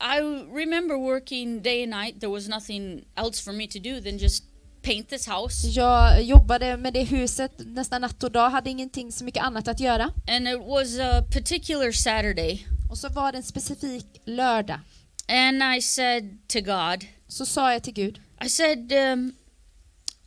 I 0.00 0.20
remember 0.62 0.96
working 0.96 1.62
day 1.62 1.82
and 1.82 1.90
night. 2.02 2.20
There 2.20 2.32
was 2.32 2.48
nothing 2.48 3.04
else 3.16 3.42
for 3.42 3.52
me 3.52 3.66
to 3.66 3.78
do 3.78 4.00
than 4.00 4.18
just 4.18 4.44
paint 4.82 5.08
this 5.08 5.28
house. 5.28 5.68
Jag 5.68 6.22
jobbade 6.22 6.76
med 6.76 6.92
det 6.92 7.04
huset 7.04 7.52
nästan 7.58 8.00
natt 8.00 8.24
och 8.24 8.32
dag, 8.32 8.50
hade 8.50 8.70
ingenting 8.70 9.12
så 9.12 9.24
mycket 9.24 9.42
annat 9.42 9.68
att 9.68 9.80
göra. 9.80 10.10
And 10.28 10.48
it 10.48 10.60
was 10.68 10.98
a 10.98 11.22
particular 11.32 11.92
Saturday. 11.92 12.66
Och 12.90 12.98
så 12.98 13.08
var 13.08 13.32
det 13.32 13.38
en 13.38 13.44
specifik 13.44 14.06
lördag. 14.24 14.80
And 15.28 15.76
I 15.76 15.82
said 15.82 16.38
to 16.48 16.60
God, 16.60 17.04
Så 17.28 17.46
sa 17.46 17.72
jag 17.72 17.82
till 17.82 17.94
Gud, 17.94 18.20
I 18.40 18.48
said, 18.48 18.92
um, 18.92 19.32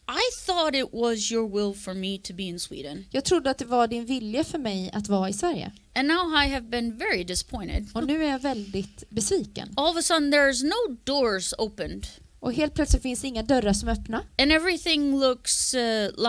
I 0.10 0.22
thought 0.46 0.76
it 0.76 0.94
was 0.94 1.32
your 1.32 1.48
will 1.50 1.74
for 1.74 1.94
me 1.94 2.18
to 2.18 2.34
be 2.34 2.44
in 2.44 2.60
Sweden. 2.60 3.06
jag 3.12 3.26
trodde 3.26 3.50
att 3.50 3.58
det 3.58 3.66
var 3.66 3.88
din 3.88 4.06
vilja 4.06 4.44
för 4.44 4.58
mig 4.58 4.92
att 4.94 5.10
vara 5.10 5.30
i 5.30 5.34
Sverige. 5.34 5.72
And 5.96 6.08
now 6.08 6.44
I 6.44 6.48
have 6.50 6.62
been 6.62 6.98
very 6.98 7.24
disappointed. 7.24 7.88
Och 7.94 8.08
nu 8.08 8.24
är 8.24 8.32
jag 8.32 8.40
väldigt 8.40 9.04
besviken. 9.10 9.74
All 9.78 9.92
of 9.92 9.98
a 9.98 10.02
sudden, 10.02 10.34
there's 10.34 10.64
no 10.64 10.98
doors 11.04 11.54
opened. 11.58 12.08
Och 12.40 12.54
helt 12.54 12.74
plötsligt 12.74 13.02
finns 13.02 13.22
det 13.22 13.28
inga 13.28 13.44
dörrar 13.44 13.74
som 13.74 13.90
är 13.90 13.94
öppna. 13.94 14.24
and 14.38 14.52
everything 14.52 15.20
looks 15.20 15.74
uh, 15.74 15.80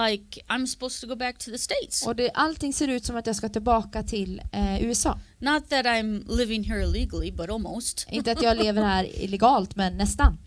like 0.04 0.40
I'm 0.49 0.66
supposed 0.66 1.00
to 1.00 1.06
go 1.06 1.16
back 1.16 1.38
to 1.38 1.50
the 1.50 1.58
States. 1.58 2.06
Och 2.06 2.16
det, 2.16 2.30
allting 2.30 2.73
ser 2.73 2.88
ut 2.88 3.04
som 3.04 3.16
att 3.16 3.26
jag 3.26 3.37
ska 3.37 3.49
tillbaka 3.49 4.02
till 4.02 4.42
eh, 4.52 4.82
USA. 4.85 5.20
Not 5.38 5.68
that 5.68 5.87
I'm 5.87 6.37
living 6.37 6.64
here 6.64 6.82
illegally, 6.82 7.32
but 7.32 7.50
almost. 7.50 8.06
Inte 8.11 8.32
att 8.32 8.42
jag 8.42 8.56
lever 8.56 8.82
här 8.82 9.04
illegalt, 9.25 9.76
men 9.76 9.97
nästan. 9.97 10.38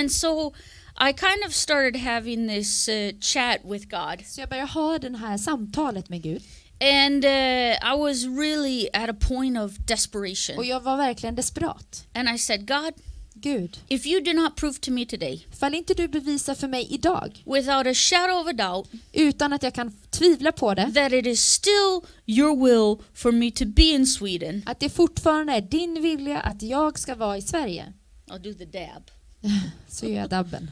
And 0.00 0.12
so 0.12 0.52
I 0.96 1.12
kind 1.12 1.44
of 1.46 1.54
started 1.54 1.96
having 1.96 2.48
this 2.48 2.88
uh, 2.88 3.12
chat 3.20 3.60
with 3.64 3.88
God. 3.88 4.26
Så 4.26 4.40
jag 4.40 4.48
började 4.48 4.68
ha 4.68 4.98
det 4.98 5.16
här 5.16 5.38
samtalet 5.38 6.08
med 6.08 6.22
Gud. 6.22 6.42
And 6.80 7.24
uh, 7.24 7.94
I 7.94 7.96
was 7.96 8.24
really 8.24 8.88
at 8.92 9.08
a 9.10 9.14
point 9.28 9.58
of 9.58 9.78
Och 9.78 9.86
desperation. 9.86 10.66
jag 10.66 10.80
var 10.80 10.96
verkligen 10.96 11.34
desperat. 11.34 12.06
And 12.14 12.28
I 12.28 12.38
said, 12.38 12.66
God, 12.68 12.94
Gud, 13.34 13.78
if 13.88 14.06
you 14.06 14.20
do 14.20 14.32
not 14.32 14.56
prove 14.56 14.78
to 14.80 14.90
me 14.90 15.06
today, 15.06 15.46
fall 15.60 15.74
inte 15.74 15.94
du 15.94 16.08
bevisa 16.08 16.54
för 16.54 16.68
mig 16.68 16.86
idag, 16.90 17.42
without 17.46 17.86
a 17.86 17.94
shadow 17.94 18.40
of 18.40 18.46
a 18.46 18.52
doubt, 18.52 18.90
utan 19.12 19.52
att 19.52 19.62
jag 19.62 19.74
kan 19.74 19.92
tvivla 20.10 20.52
på 20.52 20.74
det, 20.74 20.92
that 20.94 21.12
it 21.12 21.26
is 21.26 21.40
still 21.40 22.00
your 22.26 22.56
will 22.56 23.04
for 23.14 23.32
me 23.32 23.50
to 23.50 23.64
be 23.66 23.82
in 23.82 24.06
Sweden, 24.06 24.62
att 24.66 24.80
det 24.80 24.90
fortfarande 24.90 25.52
är 25.52 25.60
din 25.60 26.02
vilja 26.02 26.40
att 26.40 26.62
jag 26.62 26.98
ska 26.98 27.14
vara 27.14 27.36
i 27.36 27.42
Sverige, 27.42 27.92
I'll 28.30 28.38
do 28.38 28.54
the 28.54 28.64
dab. 28.64 29.10
så 29.88 30.06
gör 30.06 30.20
jag 30.20 30.30
dabben. 30.30 30.70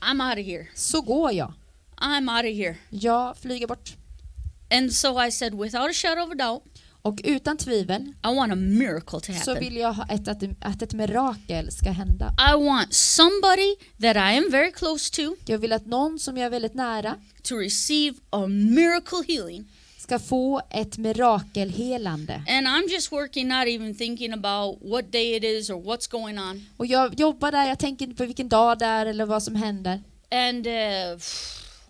I'm 0.00 0.28
out 0.30 0.38
of 0.38 0.46
here. 0.46 0.66
Så 0.74 1.00
går 1.00 1.32
jag. 1.32 1.52
I'm 1.96 2.36
out 2.36 2.44
of 2.52 2.56
here. 2.56 2.76
Jag 2.90 3.36
flyger 3.36 3.66
bort. 3.66 3.96
And 4.70 4.92
so 4.92 5.24
I 5.26 5.30
said, 5.32 5.54
without 5.54 5.90
a 5.90 5.92
shadow 5.92 6.24
of 6.24 6.30
a 6.32 6.34
doubt, 6.34 6.62
Och 7.04 7.20
utan 7.24 7.56
tvivel 7.56 8.02
I 8.24 8.36
want 8.36 8.52
a 8.52 8.56
miracle 8.56 9.20
to 9.20 9.32
så 9.32 9.32
happen. 9.32 9.58
vill 9.60 9.76
jag 9.76 9.92
ha 9.92 10.06
ett, 10.06 10.28
att, 10.28 10.42
att 10.60 10.82
ett 10.82 10.94
mirakel 10.94 11.72
ska 11.72 11.90
hända. 11.90 12.34
I 12.54 12.64
want 12.64 12.94
somebody 12.94 13.76
that 14.00 14.16
I 14.16 14.38
am 14.38 14.50
very 14.50 14.72
close 14.72 15.12
to 15.12 15.36
Jag 15.46 15.58
vill 15.58 15.72
att 15.72 15.86
någon 15.86 16.18
som 16.18 16.36
jag 16.36 16.46
är 16.46 16.50
väldigt 16.50 16.74
nära 16.74 17.16
to 17.42 17.54
receive 17.54 18.16
a 18.30 18.46
miracle 18.46 19.22
healing. 19.28 19.64
Ska 20.12 20.18
få 20.18 20.62
ett 20.70 20.98
mirakelhelande. 20.98 22.34
And 22.48 22.66
I'm 22.66 22.88
just 22.88 23.12
working, 23.12 23.48
not 23.48 23.66
even 23.68 23.94
thinking 23.94 24.32
about 24.32 24.78
what 24.82 25.12
day 25.12 25.36
it 25.36 25.44
is 25.44 25.70
or 25.70 25.82
what's 25.82 26.10
going 26.10 26.38
on. 26.38 26.66
Och 26.76 26.86
jag 26.86 27.20
jobbar 27.20 27.52
där, 27.52 27.68
jag 27.68 27.78
tänker 27.78 28.04
inte 28.04 28.16
på 28.16 28.24
vilken 28.24 28.48
dag 28.48 28.78
det 28.78 28.84
är 28.84 29.06
eller 29.06 29.26
vad 29.26 29.42
som 29.42 29.54
händer. 29.54 30.02
And 30.30 30.66
uh, 30.66 31.18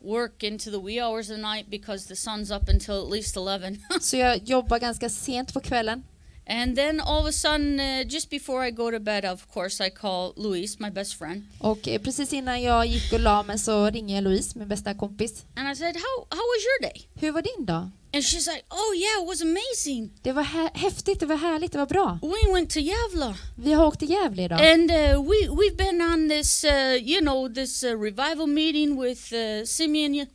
work 0.01 0.43
into 0.43 0.71
the 0.71 0.79
wee 0.79 1.01
hours 1.01 1.31
of 1.31 1.37
the 1.37 1.43
night 1.43 1.71
because 1.71 2.09
the 2.09 2.15
sun's 2.15 2.57
up 2.57 2.69
until 2.69 3.07
at 3.07 3.11
least 3.13 3.37
11. 3.37 3.77
Så 4.01 4.17
jag 4.17 4.37
jobbar 4.45 4.79
ganska 4.79 5.09
sent 5.09 5.55
på 5.55 5.61
kvällen. 5.61 6.03
and 6.47 6.77
then 6.77 7.01
all 7.01 7.21
of 7.21 7.27
a 7.27 7.33
sudden, 7.33 7.81
uh, 7.81 8.05
just 8.05 8.31
before 8.31 8.63
I 8.69 8.71
go 8.71 8.91
to 8.91 9.01
bed, 9.01 9.25
of 9.25 9.47
course, 9.55 9.81
I 9.81 9.91
call 9.91 10.33
Luis, 10.37 10.81
my 10.81 10.91
best 10.91 11.15
friend. 11.15 11.43
Och 11.59 11.89
eh, 11.89 12.01
precis 12.03 12.33
innan 12.33 12.63
jag 12.63 12.87
gick 12.87 13.13
och 13.13 13.21
la 13.21 13.43
mig 13.43 13.59
så 13.59 13.91
ringer 13.91 14.15
jag 14.15 14.25
Louise, 14.25 14.59
min 14.59 14.69
bästa 14.69 14.95
kompis. 14.95 15.45
And 15.57 15.69
I 15.69 15.77
said, 15.77 15.97
how, 15.97 16.27
how 16.31 16.45
was 16.55 16.63
your 16.65 16.93
day? 16.93 17.09
Hur 17.15 17.33
var 17.33 17.43
din 17.43 17.67
dag? 17.67 17.91
And 18.15 18.25
she's 18.25 18.47
like, 18.47 18.65
oh 18.71 18.95
yeah, 18.95 19.23
it 19.23 19.29
was 19.29 19.43
amazing. 19.43 20.11
Det 20.23 20.33
var 20.33 20.43
hä- 20.43 20.71
häftigt, 20.75 21.21
det 21.21 21.27
var 21.27 21.37
härligt, 21.37 21.73
det 21.73 21.79
var 21.79 21.87
bra. 21.87 22.19
We 22.23 22.53
went 22.55 22.71
to 22.71 22.79
Yavla. 22.81 23.35
Vi 23.57 23.73
har 23.73 23.87
åkt 23.87 23.99
till 23.99 24.11
Gävle 24.11 24.43
idag. 24.43 24.73
And 24.73 24.91
uh, 24.91 24.97
we 25.31 25.49
we've 25.49 25.77
been 25.77 26.03
on 26.03 26.29
this, 26.29 26.65
uh, 26.65 26.71
you 27.09 27.21
know, 27.21 27.55
this 27.55 27.85
uh, 27.85 28.01
revival 28.01 28.47
meeting 28.47 29.01
with 29.03 29.33
uh, 29.33 29.65
Simeon. 29.65 30.27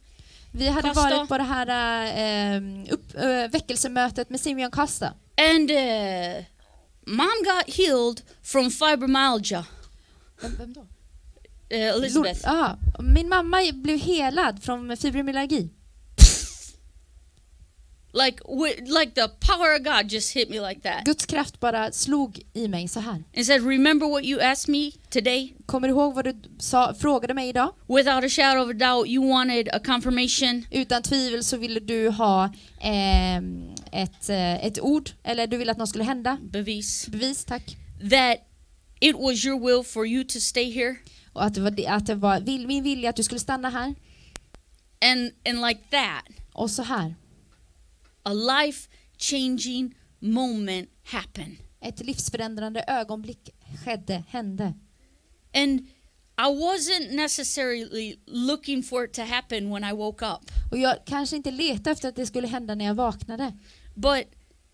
Vi 0.51 0.67
hade 0.67 0.88
Costa. 0.88 1.01
varit 1.10 1.29
på 1.29 1.38
det 1.38 1.43
här 1.43 1.67
eh, 2.55 2.62
upp, 2.93 3.15
eh, 3.15 3.51
väckelsemötet 3.51 4.29
med 4.29 4.39
Simeon 4.39 4.72
Costa. 4.72 5.13
And 5.53 5.72
uh, 5.72 6.43
mom 7.05 7.43
got 7.43 7.75
healed 7.75 8.22
from 8.43 8.72
fibromyalgia. 8.72 9.65
Vem, 10.41 10.55
vem 10.57 10.74
då? 10.74 10.81
Uh, 10.81 10.88
Elizabeth. 11.96 12.39
Ja, 12.43 12.77
min 13.00 13.29
mamma 13.29 13.57
blev 13.74 13.98
helad 14.00 14.63
från 14.63 14.98
fibromyalgi. 14.98 15.69
Like, 18.13 18.39
like 19.01 19.11
the 19.15 19.27
power 19.27 19.75
of 19.75 19.83
God 19.83 20.11
just 20.11 20.35
hit 20.35 20.49
me 20.49 20.59
like 20.69 20.81
that. 20.81 21.05
Guds 21.05 21.25
kraft 21.25 21.59
bara 21.59 21.91
slog 21.91 22.39
i 22.53 22.67
mig 22.67 22.87
så 22.87 22.99
här. 22.99 23.23
And 23.37 23.45
said, 23.45 23.65
"Remember 23.67 24.07
what 24.07 24.23
you 24.25 24.41
asked 24.41 24.71
me 24.71 24.91
today? 25.09 25.53
Kommer 25.65 25.87
du 25.87 25.93
ihåg 25.93 26.13
vad 26.15 26.25
du 26.25 26.35
sa, 26.59 26.93
frågade 26.93 27.33
mig 27.33 27.49
idag? 27.49 27.73
Without 27.87 28.23
a 28.23 28.29
shadow 28.29 28.63
of 28.63 28.69
a 28.69 28.73
doubt, 28.73 29.07
you 29.07 29.29
wanted 29.29 29.69
a 29.73 29.79
confirmation. 29.85 30.65
Utan 30.71 31.03
tvivel 31.03 31.43
så 31.43 31.57
ville 31.57 31.79
du 31.79 32.09
ha 32.09 32.53
ehm, 32.81 33.75
ett, 33.91 34.29
eh, 34.29 34.65
ett 34.65 34.79
ord, 34.81 35.09
eller 35.23 35.47
du 35.47 35.57
ville 35.57 35.71
att 35.71 35.77
något 35.77 35.89
skulle 35.89 36.03
hända. 36.03 36.37
Bevis 36.41 37.07
Bevis, 37.07 37.45
tack. 37.45 37.77
that 38.09 38.37
it 38.99 39.15
was 39.15 39.45
your 39.45 39.59
will 39.59 39.83
for 39.83 40.07
you 40.07 40.23
to 40.23 40.39
stay 40.39 40.71
here, 40.71 40.95
Och 41.33 41.43
att 41.45 41.53
det 41.53 41.61
var, 41.61 41.73
att 41.87 42.05
det 42.05 42.15
var 42.15 42.39
vill, 42.39 42.67
min 42.67 42.83
vilja 42.83 43.09
att 43.09 43.15
du 43.15 43.23
skulle 43.23 43.39
stanna 43.39 43.69
här. 43.69 43.95
and 45.01 45.31
and 45.49 45.67
like 45.67 45.79
that, 45.91 46.23
Och 46.53 46.71
så 46.71 46.83
här. 46.83 47.15
A 48.27 48.34
life-changing 48.34 49.96
moment 50.19 50.89
happened." 51.03 51.55
Ett 51.81 52.05
livsförändrande 52.05 52.84
ögonblick 52.88 53.50
skedde, 53.86 54.24
hände. 54.29 54.74
And 55.53 55.79
I 56.39 56.50
wasn't 56.50 57.15
necessarily 57.15 58.19
looking 58.25 58.84
for 58.84 59.03
it 59.05 59.13
to 59.13 59.22
happen 59.22 59.69
when 59.74 59.84
I 59.84 59.91
woke 59.91 60.25
up, 60.25 60.51
Och 60.72 60.77
jag 60.77 60.96
kanske 61.05 61.36
inte 61.36 61.51
letade 61.51 61.91
efter 61.91 62.10
att 62.10 62.15
det 62.15 62.25
skulle 62.25 62.48
hända 62.48 62.75
när 62.75 62.86
jag 62.86 62.96
vaknade. 62.96 63.53
but 63.96 64.24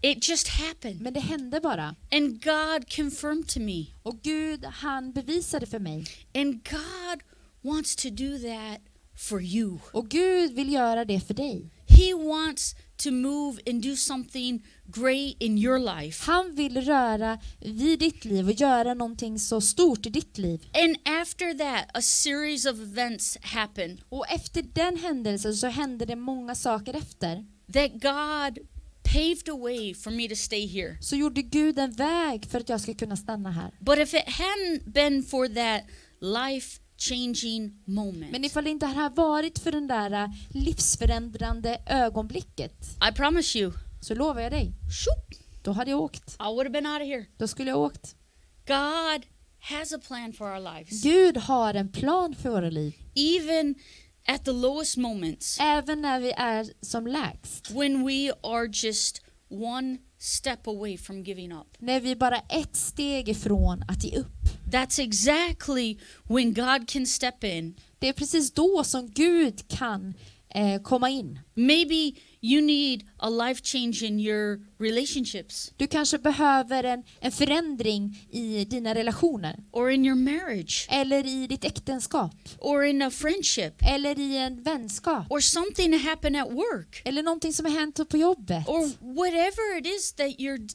it 0.01 0.29
just 0.29 0.47
happened. 0.47 1.01
Men 1.01 1.13
det 1.13 1.19
hände 1.19 1.59
bara. 1.59 1.95
And 2.11 2.43
God 2.43 2.95
confirmed 2.95 3.47
to 3.47 3.59
me. 3.59 3.85
Och 4.03 4.21
Gud, 4.21 4.65
han 4.65 5.11
bevisade 5.11 5.65
för 5.65 5.79
mig. 5.79 6.05
And 6.35 6.69
God 6.69 7.23
wants 7.61 7.95
to 7.95 8.09
do 8.09 8.37
that 8.37 8.81
for 9.29 9.41
you. 9.41 9.79
Och 9.91 10.09
Gud 10.09 10.53
vill 10.53 10.71
göra 10.73 11.05
det 11.05 11.19
för 11.19 11.33
dig. 11.33 11.71
He 11.87 12.13
wants 12.13 12.75
to 13.03 13.11
move 13.11 13.59
and 13.67 13.83
do 13.83 13.95
something 13.95 14.65
great 14.85 15.35
in 15.39 15.57
your 15.57 15.79
life. 15.79 16.23
Han 16.25 16.55
vill 16.55 16.81
röra 16.81 17.39
vid 17.59 17.99
ditt 17.99 18.25
liv 18.25 18.47
och 18.47 18.53
göra 18.53 18.93
någonting 18.93 19.39
så 19.39 19.61
stort 19.61 20.05
i 20.05 20.09
ditt 20.09 20.37
liv. 20.37 20.67
And 20.73 20.97
after 21.21 21.53
that, 21.57 21.85
a 21.93 22.01
series 22.01 22.65
of 22.65 22.79
events 22.79 23.37
happened 23.41 24.01
Och 24.09 24.25
efter 24.29 24.61
den 24.61 24.97
händelsen 24.97 25.53
så 25.55 25.67
hände 25.67 26.05
det 26.05 26.15
många 26.15 26.55
saker 26.55 26.93
efter. 26.93 27.45
that 27.73 27.91
God 27.91 28.59
paved 29.03 29.49
a 29.49 29.55
way 29.57 29.93
for 29.93 30.11
me 30.11 30.27
to 30.27 30.35
stay 30.35 30.65
here. 30.67 30.97
Så 31.01 31.15
gjorde 31.15 31.41
Gud 31.41 31.79
en 31.79 31.91
väg 31.91 32.45
för 32.45 32.59
att 32.59 32.69
jag 32.69 32.81
ska 32.81 32.93
kunna 32.93 33.15
stanna 33.15 33.51
här. 33.51 33.71
But 33.79 33.97
if 33.97 34.13
it 34.13 34.25
hadn't 34.25 34.91
been 34.91 35.23
for 35.23 35.47
that 35.47 35.83
life 36.19 36.79
changing 37.09 37.81
moment, 37.85 38.31
Men 38.31 38.45
ifall 38.45 38.63
det 38.63 38.69
inte 38.69 38.85
hade 38.85 39.15
varit 39.15 39.59
för 39.59 39.71
den 39.71 39.87
där 39.87 40.11
äh, 40.11 40.29
livsförändrande 40.49 41.81
ögonblicket 41.85 42.83
I 43.09 43.15
promise 43.15 43.59
you, 43.59 43.71
så 44.01 44.15
lovar 44.15 44.41
jag 44.41 44.51
dig, 44.51 44.65
shoot, 45.05 45.63
då 45.63 45.71
hade 45.71 45.91
jag 45.91 46.01
åkt. 46.01 46.33
I 46.39 46.43
would 46.43 46.57
have 46.65 46.69
been 46.69 46.85
out 46.87 47.01
of 47.01 47.07
here. 47.07 47.25
Då 47.37 47.47
skulle 47.47 47.69
jag 47.69 47.79
åkt. 47.79 48.15
God 48.67 49.25
has 49.59 49.93
a 49.93 49.99
plan 50.07 50.33
for 50.33 50.45
our 50.53 50.59
lives. 50.77 51.03
Gud 51.03 51.37
har 51.37 51.73
en 51.73 51.91
plan 51.91 52.35
för 52.35 52.49
våra 52.49 52.69
liv. 52.69 52.93
Even 53.15 53.75
at 54.27 54.45
the 54.45 54.51
lowest 54.51 54.97
moments, 54.97 55.57
Även 55.59 56.01
när 56.01 56.19
vi 56.19 56.31
är 56.31 56.67
som 56.81 57.07
lägst. 57.07 57.71
when 57.71 58.05
we 58.07 58.31
are 58.43 58.67
just 58.73 59.21
one 59.49 59.97
step 60.23 60.67
away 60.67 60.97
from 60.97 61.23
giving 61.23 61.51
up. 61.51 61.67
När 61.79 61.99
vi 61.99 62.15
bara 62.15 62.37
ett 62.37 62.75
steg 62.75 63.29
ifrån 63.29 63.83
att 63.87 64.03
ge 64.03 64.17
upp. 64.17 64.43
That's 64.71 64.99
exactly 64.99 65.97
when 66.23 66.53
God 66.53 66.89
can 66.89 67.05
step 67.05 67.43
in. 67.43 67.75
Det 67.99 68.09
är 68.09 68.13
precis 68.13 68.51
då 68.51 68.83
som 68.83 69.07
Gud 69.07 69.67
kan 69.67 70.13
eh, 70.55 70.81
komma 70.81 71.09
in. 71.09 71.39
Maybe 71.53 72.19
you 72.43 72.61
need 72.61 73.03
a 73.17 73.29
life 73.29 73.61
change 73.63 74.03
in 74.05 74.19
your 74.19 74.59
relationships 74.79 75.71
Du 75.77 75.87
kanske 75.87 76.17
behöver 76.17 76.83
en, 76.83 77.03
en 77.19 77.31
förändring 77.31 78.27
i 78.31 78.65
dina 78.65 78.95
relationer. 78.95 79.59
or 79.71 79.89
in 79.91 80.05
your 80.05 80.15
marriage 80.15 80.87
Eller 80.89 81.25
i 81.25 81.47
ditt 81.47 81.63
äktenskap. 81.65 82.31
or 82.59 82.83
in 82.83 83.01
a 83.01 83.09
friendship 83.11 83.73
Eller 83.81 84.19
i 84.19 84.37
en 84.37 84.63
vänskap. 84.63 85.25
or 85.31 85.39
something 85.39 85.91
that 85.91 86.01
happened 86.01 86.37
at 86.41 86.51
work 86.51 87.01
Eller 87.05 87.23
någonting 87.23 87.53
som 87.53 87.65
har 87.65 87.73
hänt 87.79 88.09
på 88.09 88.17
jobbet. 88.17 88.67
or 88.67 88.91
whatever 89.15 89.77
it 89.79 89.87
is 89.87 90.13
that 90.13 90.27
you're 90.39 90.69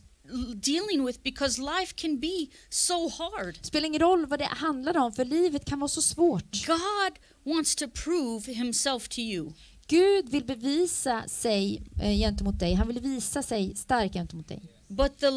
dealing 0.55 1.05
with 1.05 1.23
because 1.23 1.59
life 1.61 1.95
can 1.97 2.21
be 2.21 2.47
so 2.71 3.09
hard. 3.09 3.59
Spelar 3.63 3.87
ingen 3.87 4.01
roll 4.01 4.27
vad 4.27 4.39
det 4.39 4.45
handlar 4.45 4.97
om, 4.97 5.13
för 5.13 5.25
livet 5.25 5.65
kan 5.65 5.81
vara 5.81 5.89
så 5.89 6.03
svårt. 6.03 6.67
God 6.67 7.13
wants 7.55 7.77
to 7.77 7.85
prove 8.05 8.53
himself 8.53 9.09
to 9.09 9.21
you. 9.21 9.53
Gud 9.89 10.31
vill 10.31 10.45
bevisa 10.45 11.25
sig 11.29 11.83
eh, 12.01 12.19
gentemot 12.19 12.61
dig. 12.61 12.75
Han 12.75 12.89
vill 12.89 13.01
visa 13.01 13.43
sig 13.43 13.77
stark 13.77 14.13
gentemot 14.13 14.49
dig. 14.49 14.63
But 14.89 15.19
the 15.19 15.31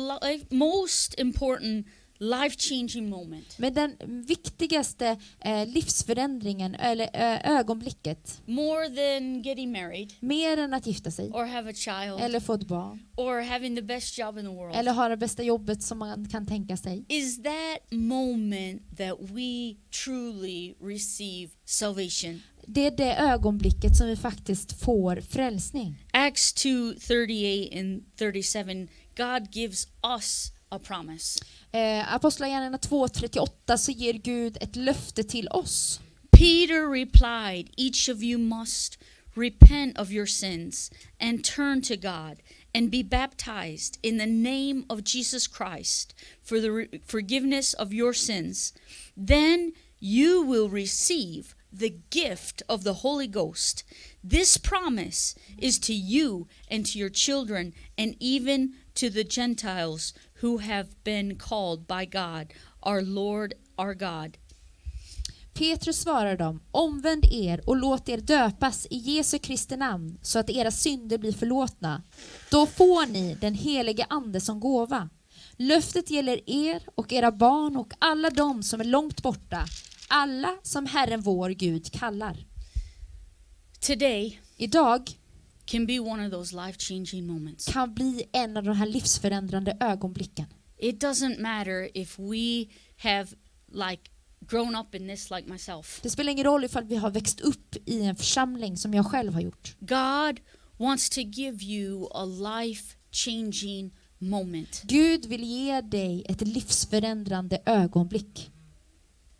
most 0.50 1.20
important 1.20 1.88
life 2.22 2.56
changing 2.58 3.10
moment, 3.10 3.58
Men 3.58 3.74
den 3.74 3.96
viktigaste 4.28 5.18
eh, 5.40 5.68
livsförändringen, 5.68 6.76
eller 6.76 7.10
ö, 7.14 7.40
ögonblicket, 7.44 8.42
more 8.46 8.88
than 8.90 9.42
getting 9.42 9.72
married. 9.72 10.14
Mer 10.20 10.58
än 10.58 10.74
att 10.74 10.88
gifta 10.88 11.12
sig, 11.12 11.30
or 11.30 11.46
have 11.46 11.70
a 11.70 11.74
child. 11.74 12.22
Eller 12.22 12.40
få 12.40 12.54
ett 12.54 12.68
barn, 12.68 13.00
or 13.18 13.42
having 13.42 13.76
the 13.76 13.82
best 13.82 14.18
job 14.18 14.38
in 14.38 14.46
the 14.46 14.52
world, 14.52 14.76
eller 14.76 14.92
ha 14.94 15.08
det 15.10 15.18
bästa 15.18 15.44
jobbet 15.44 15.84
som 15.84 15.98
man 15.98 16.30
kan 16.30 16.46
tänka 16.46 16.78
sig, 16.78 17.06
is 17.08 17.44
that 17.44 17.92
moment 17.92 18.98
that 18.98 19.18
we 19.20 19.76
truly 20.06 20.74
receive 20.82 21.52
salvation. 21.66 22.42
det 22.68 22.86
är 22.86 22.92
det 22.92 23.16
ögonblicket 23.16 23.96
som 23.98 24.08
vi 24.08 24.16
faktiskt 24.16 24.80
får 24.80 25.22
frälsning. 25.22 26.06
Acts 26.14 26.54
2 26.54 26.70
38 27.08 27.80
and 27.80 28.04
37, 28.18 28.88
God 29.18 29.48
gives 29.56 29.88
us 30.04 30.52
a 30.72 30.80
promise. 30.80 31.40
Eh, 31.74 32.14
Apostlagärningarna 32.14 32.78
2.38 32.78 33.78
så 33.78 33.92
ger 33.92 34.14
Gud 34.14 34.58
ett 34.62 34.76
löfte 34.76 35.24
till 35.24 35.48
oss. 35.52 36.00
Peter 36.32 36.88
replied, 36.88 37.70
Each 37.78 38.10
of 38.10 38.24
you 38.24 38.38
must 38.38 38.98
repent 39.36 39.98
of 39.98 40.12
your 40.12 40.26
sins 40.26 40.92
and 41.20 41.44
turn 41.44 41.82
to 41.82 41.96
God 41.96 42.42
and 42.74 42.92
be 42.92 43.04
baptized 43.04 43.98
in 44.02 44.18
the 44.18 44.26
name 44.26 44.86
of 44.90 45.04
Jesus 45.04 45.48
Christ 45.48 46.14
for 46.42 46.60
the 46.60 46.72
re- 46.72 47.02
forgiveness 47.06 47.74
of 47.74 47.94
your 47.94 48.14
sins. 48.14 48.74
Then 49.16 49.74
you 50.00 50.42
will 50.42 50.70
receive 50.70 51.54
the 51.72 51.96
gift 52.10 52.64
of 52.68 52.84
the 52.84 52.96
Holy 52.96 53.28
Ghost. 53.28 53.84
This 54.24 54.58
promise 54.58 55.36
is 55.58 55.80
to 55.80 55.94
you 55.94 56.48
and 56.70 56.86
to 56.88 57.00
your 57.00 57.10
children 57.10 57.74
and 57.98 58.16
even 58.20 58.74
to 58.96 59.10
the 59.10 59.24
Gentiles 59.24 60.14
who 60.42 60.58
have 60.58 60.90
been 61.04 61.36
called 61.36 61.88
by 61.88 62.06
God, 62.06 62.54
our 62.82 63.02
Lord, 63.02 63.54
our 63.78 63.94
God. 63.94 64.38
Petrus 65.54 66.02
svarar 66.02 66.38
dem, 66.38 66.62
omvänd 66.72 67.26
er 67.26 67.70
och 67.70 67.76
låt 67.76 68.10
er 68.10 68.18
döpas 68.18 68.88
i 68.90 68.98
Jesu 68.98 69.40
Kristi 69.40 69.78
namn 69.78 70.18
så 70.22 70.40
att 70.40 70.50
era 70.50 70.72
synder 70.72 71.18
blir 71.18 71.34
förlåtna. 71.34 72.04
Då 72.52 72.66
får 72.66 73.06
ni 73.06 73.38
den 73.42 73.54
helige 73.54 74.06
Ande 74.10 74.42
som 74.42 74.60
gåva. 74.60 75.10
Löftet 75.58 76.10
gäller 76.10 76.50
er 76.50 76.84
och 76.96 77.14
era 77.14 77.32
barn 77.32 77.78
och 77.78 77.94
alla 78.00 78.30
de 78.30 78.64
som 78.64 78.82
är 78.82 78.86
långt 78.86 79.24
borta, 79.24 79.66
alla 80.08 80.58
som 80.64 80.86
Herren 80.86 81.22
vår 81.22 81.50
Gud 81.50 81.92
kallar. 81.92 82.46
Today, 83.80 84.42
Idag 84.62 85.12
can 85.66 85.86
be 85.86 86.00
one 86.00 86.26
of 86.26 86.32
those 86.32 86.56
life 86.56 86.78
changing 86.78 87.28
moments. 87.28 87.66
kan 87.66 87.94
bli 87.94 88.24
en 88.34 88.58
av 88.58 88.64
de 88.64 88.76
här 88.76 88.88
livsförändrande 88.88 89.78
ögonblicken. 89.80 90.46
It 90.78 91.04
doesn't 91.04 91.40
matter 91.42 91.98
if 91.98 92.20
we 92.20 92.66
have 92.98 93.28
like 93.72 94.12
grown 94.40 94.76
up 94.76 94.96
in 94.96 95.08
this 95.08 95.32
like 95.32 95.50
myself. 95.50 96.00
Det 96.04 96.10
spelar 96.10 96.32
ingen 96.32 96.46
roll 96.46 96.64
ifall 96.64 96.84
vi 96.84 96.96
har 96.96 97.12
växt 97.12 97.42
upp 97.42 97.76
i 97.86 98.02
en 98.06 98.16
församling 98.16 98.78
som 98.78 98.94
jag 98.94 99.06
själv 99.06 99.34
har 99.34 99.42
gjort. 99.42 99.76
God 99.80 100.40
wants 100.78 101.10
to 101.10 101.22
give 101.22 101.64
you 101.66 102.08
a 102.12 102.26
life 102.26 102.96
changing 103.12 103.92
moment. 104.18 104.82
Gud 104.86 105.26
vill 105.26 105.44
ge 105.44 105.82
dig 105.82 106.26
ett 106.30 106.42
livsförändrande 106.42 107.62
ögonblick. 107.66 108.52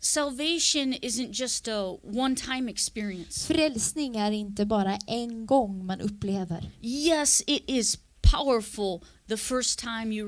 Salvation 0.04 0.94
isn't 0.94 1.32
just 1.32 1.68
a 1.68 1.96
one 2.02 2.34
time 2.34 2.70
experience. 2.70 3.46
Frälsning 3.46 4.16
är 4.16 4.32
inte 4.32 4.66
bara 4.66 4.96
en 5.06 5.46
gång 5.46 5.86
man 5.86 6.00
upplever. 6.00 6.70
Yes, 6.80 7.42
it 7.46 7.64
is 7.66 7.98
powerful 8.32 9.04
the 9.28 9.36
first 9.36 9.78
time 9.78 10.12
you 10.12 10.26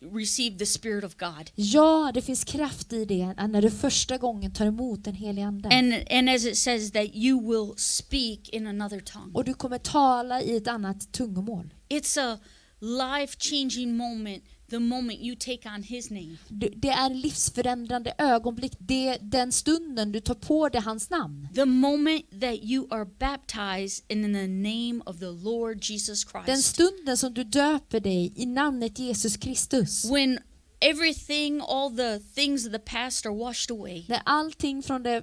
receive 0.00 0.58
the 0.58 0.66
Spirit 0.66 1.04
of 1.04 1.16
God. 1.16 1.50
Ja, 1.54 2.10
det 2.14 2.22
finns 2.22 2.44
kraft 2.44 2.92
i 2.92 3.04
det 3.04 3.34
när 3.48 3.62
du 3.62 3.70
första 3.70 4.18
gången 4.18 4.52
tar 4.52 4.66
emot 4.66 5.04
den 5.04 5.14
helige 5.14 5.46
Ande. 5.46 5.68
And, 5.68 5.94
and 6.10 6.30
as 6.30 6.44
it 6.44 6.56
says, 6.56 6.92
that 6.92 7.14
you 7.14 7.40
will 7.40 7.74
speak 7.76 8.48
in 8.48 8.66
another 8.66 9.00
tongue. 9.00 9.30
Och 9.34 9.44
du 9.44 9.54
kommer 9.54 9.78
tala 9.78 10.42
i 10.42 10.56
ett 10.56 10.68
annat 10.68 11.12
tungomål. 11.12 11.74
It's 11.88 12.20
a 12.20 12.38
life 12.80 13.36
changing 13.38 13.96
moment 13.96 14.44
the 14.70 14.78
moment 14.78 15.20
you 15.20 15.36
take 15.36 15.68
on 15.76 15.82
His 15.82 16.10
name. 16.10 16.36
Det 16.76 16.88
är 16.88 17.14
livsförändrande 17.14 18.14
ögonblick. 18.18 18.72
Det 18.78 19.08
är 19.08 19.18
den 19.20 19.52
stunden 19.52 20.12
du 20.12 20.20
tar 20.20 20.34
på 20.34 20.68
dig 20.68 20.80
hans 20.80 21.10
namn. 21.10 21.48
The 21.54 21.64
moment 21.64 22.30
that 22.40 22.54
you 22.62 22.86
are 22.90 23.04
baptized 23.04 24.04
in 24.08 24.22
the 24.22 24.46
name 24.46 25.00
of 25.06 25.18
the 25.18 25.30
Lord 25.44 25.78
Jesus 25.82 26.24
Den 26.24 26.44
Christ. 26.44 26.64
stunden 26.64 27.16
som 27.16 27.34
du 27.34 27.44
döper 27.44 28.00
dig 28.00 28.32
i 28.36 28.46
namnet 28.46 28.98
Jesus 28.98 29.36
Kristus. 29.36 30.10
When 30.10 30.38
everything, 30.80 31.60
all 31.60 31.96
the 31.96 32.18
things 32.34 32.66
of 32.66 32.72
the 32.72 32.78
past 32.78 33.26
are 33.26 33.34
washed 33.34 33.70
away. 33.70 34.04
När 34.08 34.20
allting 34.24 34.82
från 34.82 35.02
det, 35.02 35.22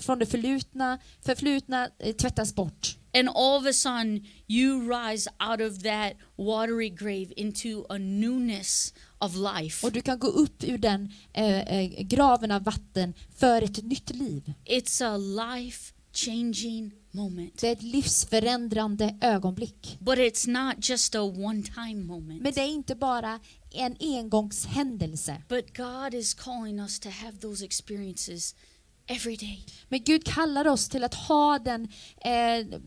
från 0.00 0.18
det 0.18 0.26
förlutna, 0.26 0.98
förflutna 1.24 1.88
eh, 1.98 2.14
tvättas 2.14 2.54
bort. 2.54 2.96
And 3.14 3.28
all 3.28 3.56
of 3.58 3.66
a 3.66 3.72
sudden, 3.72 4.26
you 4.48 4.80
rise 4.80 5.28
out 5.38 5.60
of 5.60 5.82
that 5.82 6.16
watery 6.36 6.90
grave 6.90 7.32
into 7.36 7.86
a 7.88 7.98
newness 7.98 8.92
of 9.18 9.34
life. 9.34 9.86
Och 9.86 9.92
du 9.92 10.00
kan 10.00 10.18
gå 10.18 10.26
upp 10.26 10.64
ur 10.64 10.78
den 10.78 11.12
eh, 11.32 11.60
eh, 11.60 12.02
graven 12.02 12.50
av 12.50 12.64
vatten 12.64 13.14
för 13.36 13.62
ett 13.62 13.84
nytt 13.84 14.16
liv. 14.16 14.52
It's 14.64 15.04
a 15.04 15.16
life 15.16 15.92
changing 16.12 16.92
moment. 17.10 17.58
Det 17.60 17.68
är 17.68 17.72
ett 17.72 17.82
livsförändrande 17.82 19.16
ögonblick. 19.20 19.98
But 20.00 20.18
it's 20.18 20.48
not 20.48 20.88
just 20.88 21.14
a 21.14 21.22
one 21.22 21.62
time 21.62 22.04
moment. 22.04 22.42
Men 22.42 22.52
det 22.52 22.60
är 22.60 22.68
inte 22.68 22.94
bara 22.94 23.40
en 23.70 23.96
engångshändelse. 24.00 25.42
But 25.48 25.76
God 25.76 26.14
is 26.14 26.34
calling 26.34 26.80
us 26.80 27.00
to 27.00 27.08
have 27.08 27.38
those 27.38 27.64
experiences 27.64 28.54
every 29.06 29.36
day. 29.36 29.66
Men 29.88 30.02
Gud 30.02 30.24
kallar 30.24 30.68
oss 30.68 30.88
till 30.88 31.04
att 31.04 31.14
ha 31.14 31.58
den, 31.58 31.88
eh, 32.20 32.80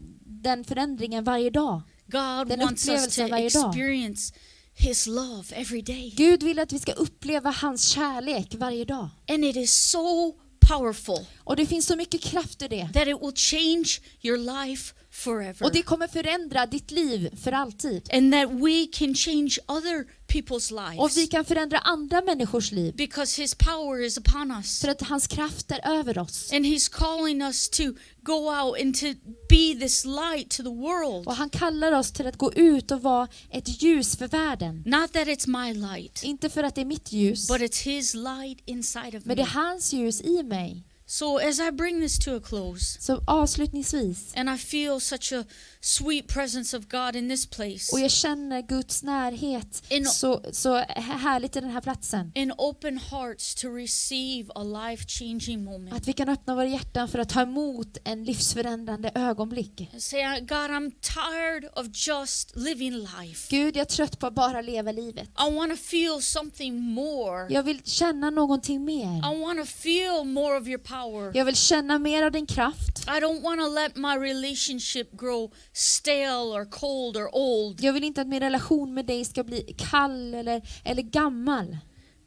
den 0.47 0.63
förändringen 0.63 1.23
varje 1.23 1.49
dag. 1.49 1.81
God 2.05 2.47
Den 2.47 2.59
wants 2.59 2.89
us 2.89 3.15
to 3.15 3.27
varje 3.27 3.49
dag. 3.49 3.69
experience 3.69 4.33
His 4.73 5.07
love 5.07 5.43
every 5.51 5.81
day. 5.81 6.13
Gud 6.17 6.43
vill 6.43 6.59
att 6.59 6.71
vi 6.71 6.79
ska 6.79 6.91
uppleva 6.91 7.49
hans 7.49 7.87
kärlek 7.87 8.55
varje 8.57 8.85
dag. 8.85 9.09
And 9.29 9.45
it 9.45 9.55
is 9.55 9.73
so 9.73 10.33
powerful 10.67 11.25
Och 11.43 11.55
det 11.55 11.65
finns 11.65 11.85
så 11.85 11.95
mycket 11.95 12.21
kraft 12.21 12.61
i 12.61 12.67
det. 12.67 12.89
that 12.93 13.07
it 13.07 13.17
will 13.21 13.35
change 13.35 13.87
your 14.21 14.37
life 14.37 14.93
forever. 15.11 15.63
Och 15.65 15.71
det 15.73 15.81
kommer 15.81 16.07
förändra 16.07 16.65
ditt 16.65 16.91
liv 16.91 17.37
för 17.43 17.51
alltid. 17.51 18.09
And 18.13 18.33
that 18.33 18.49
we 18.51 18.87
can 18.91 19.15
change 19.15 19.57
other 19.67 20.05
people's 20.27 20.71
Och 20.99 21.09
vi 21.11 21.15
lives 21.21 21.29
kan 21.31 21.45
förändra 21.45 21.79
andra 21.79 22.21
människors 22.21 22.71
liv. 22.71 22.95
because 22.95 23.41
His 23.41 23.55
power 23.55 24.05
is 24.05 24.17
upon 24.17 24.51
us. 24.51 24.81
För 24.81 24.87
att 24.87 25.01
hans 25.01 25.27
kraft 25.27 25.71
är 25.71 25.89
över 25.99 26.17
oss. 26.17 26.51
And 26.53 26.65
He's 26.65 26.91
calling 26.91 27.41
us 27.41 27.69
to 27.69 27.83
go 28.21 28.33
out 28.61 28.81
and 28.81 28.95
to 28.99 29.05
be 29.49 29.75
this 29.79 30.05
light 30.05 30.49
to 30.49 30.63
the 30.63 30.69
world. 30.69 31.27
Och 31.27 31.35
han 31.35 31.49
kallar 31.49 31.91
oss 31.91 32.11
till 32.11 32.27
att 32.27 32.37
gå 32.37 32.53
ut 32.53 32.91
och 32.91 33.01
vara 33.01 33.27
ett 33.51 33.81
ljus 33.83 34.17
för 34.17 34.27
världen. 34.27 34.83
Not 34.85 35.13
that 35.13 35.27
it's 35.27 35.47
my 35.65 35.73
light, 35.73 36.23
Inte 36.23 36.49
för 36.49 36.63
att 36.63 36.75
det 36.75 36.81
är 36.81 36.85
mitt 36.85 37.11
ljus, 37.11 37.47
but 37.47 37.57
it's 37.61 37.83
His 37.83 38.13
light 38.13 38.59
inside 38.65 39.15
of 39.15 39.25
men 39.25 39.37
det 39.37 39.43
me. 39.43 39.49
är 39.49 39.53
hans 39.53 39.93
ljus 39.93 40.21
i 40.21 40.43
mig. 40.43 40.83
So 41.09 41.37
as 41.37 41.59
I 41.59 41.71
bring 41.71 42.01
this 42.01 42.19
to 42.19 42.35
a 42.35 42.39
close, 42.43 43.01
Så 43.01 43.23
avslutningsvis, 43.27 44.33
and 44.35 44.49
I 44.49 44.57
feel 44.57 44.99
such 45.01 45.33
a 45.33 45.43
sweet 45.81 46.27
presence 46.27 46.77
of 46.77 46.87
God 46.87 47.15
in 47.15 47.29
this 47.29 47.45
place, 47.45 47.91
och 47.93 47.99
jag 47.99 48.11
känner 48.11 48.61
Guds 48.61 49.03
närhet 49.03 49.83
In- 49.89 50.05
så, 50.05 50.43
så 50.51 50.75
härligt 50.95 51.55
i 51.55 51.59
den 51.59 51.69
här 51.69 51.81
platsen. 51.81 52.31
in 52.35 52.53
open 52.57 52.97
hearts 52.97 53.55
to 53.55 53.67
receive 53.67 54.49
a 54.55 54.63
life 54.63 55.03
changing 55.07 55.63
moment. 55.63 55.95
Att 55.95 56.07
vi 56.07 56.13
kan 56.13 56.29
öppna 56.29 56.55
våra 56.55 56.65
hjärtan 56.67 57.07
för 57.09 57.19
att 57.19 57.29
ta 57.29 57.41
emot 57.41 57.97
en 58.03 58.23
livsförändrande 58.23 59.11
ögonblick. 59.15 59.89
Say, 59.97 60.39
God, 60.39 60.51
I'm 60.51 60.91
tired 61.01 61.69
of 61.75 61.87
just 62.07 62.55
living 62.55 62.93
life. 62.93 63.47
Gud, 63.49 63.75
jag 63.75 63.81
är 63.81 63.85
trött 63.85 64.19
på 64.19 64.27
att 64.27 64.33
bara 64.33 64.61
leva 64.61 64.91
livet. 64.91 65.29
I 65.49 65.53
want 65.55 65.71
to 65.71 65.77
feel 65.77 66.21
something 66.21 66.79
more. 66.81 67.53
Jag 67.53 67.63
vill 67.63 67.81
känna 67.83 68.29
någonting 68.29 68.85
mer. 68.85 69.17
I 69.33 69.39
want 69.41 69.59
to 69.59 69.65
feel 69.65 70.23
more 70.23 70.57
of 70.57 70.67
your 70.67 70.77
power. 70.79 71.31
Jag 71.37 71.45
vill 71.45 71.55
känna 71.55 71.99
mer 71.99 72.23
av 72.23 72.31
din 72.31 72.45
kraft. 72.45 72.99
I 73.07 73.19
don't 73.19 73.41
want 73.41 73.61
to 73.61 73.67
let 73.69 73.95
my 73.95 74.15
relationship 74.29 75.11
grow 75.19 75.51
stale 75.77 76.51
or 76.53 76.65
cold 76.65 77.17
or 77.17 77.35
old, 77.35 77.81
Jag 77.81 77.93
vill 77.93 78.03
inte 78.03 78.21
att 78.21 78.27
min 78.27 78.39
relation 78.39 78.93
med 78.93 79.05
dig 79.05 79.25
ska 79.25 79.43
bli 79.43 79.75
kall 79.77 80.33
eller, 80.33 80.61
eller 80.83 81.01
gammal. 81.01 81.77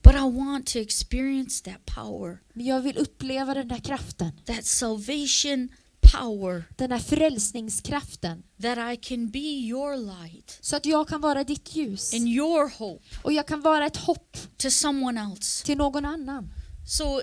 but 0.02 0.14
I 0.14 0.18
want 0.38 0.66
to 0.66 0.78
experience 0.78 1.64
that 1.64 1.84
power, 1.86 2.38
Men 2.52 2.66
jag 2.66 2.80
vill 2.80 2.98
uppleva 2.98 3.54
den 3.54 3.68
där 3.68 3.78
kraften. 3.78 4.32
that 4.46 4.64
salvation 4.66 5.68
power, 6.12 6.64
Den 6.76 6.92
här 6.92 6.98
frälsningskraften. 6.98 8.42
that 8.62 8.78
I 8.92 8.96
can 8.96 9.30
be 9.30 9.38
your 9.38 9.96
light 9.96 10.58
Så 10.60 10.76
att 10.76 10.86
jag 10.86 11.08
kan 11.08 11.20
vara 11.20 11.44
ditt 11.44 11.76
ljus. 11.76 12.14
and 12.14 12.28
your 12.28 12.68
hope 12.78 13.04
Och 13.22 13.32
jag 13.32 13.46
kan 13.46 13.60
vara 13.60 13.86
ett 13.86 13.96
hopp 13.96 14.36
to 14.56 14.70
someone 14.70 15.20
else. 15.20 15.66
till 15.66 15.78
någon 15.78 16.04
annan. 16.04 16.52
So 16.88 17.20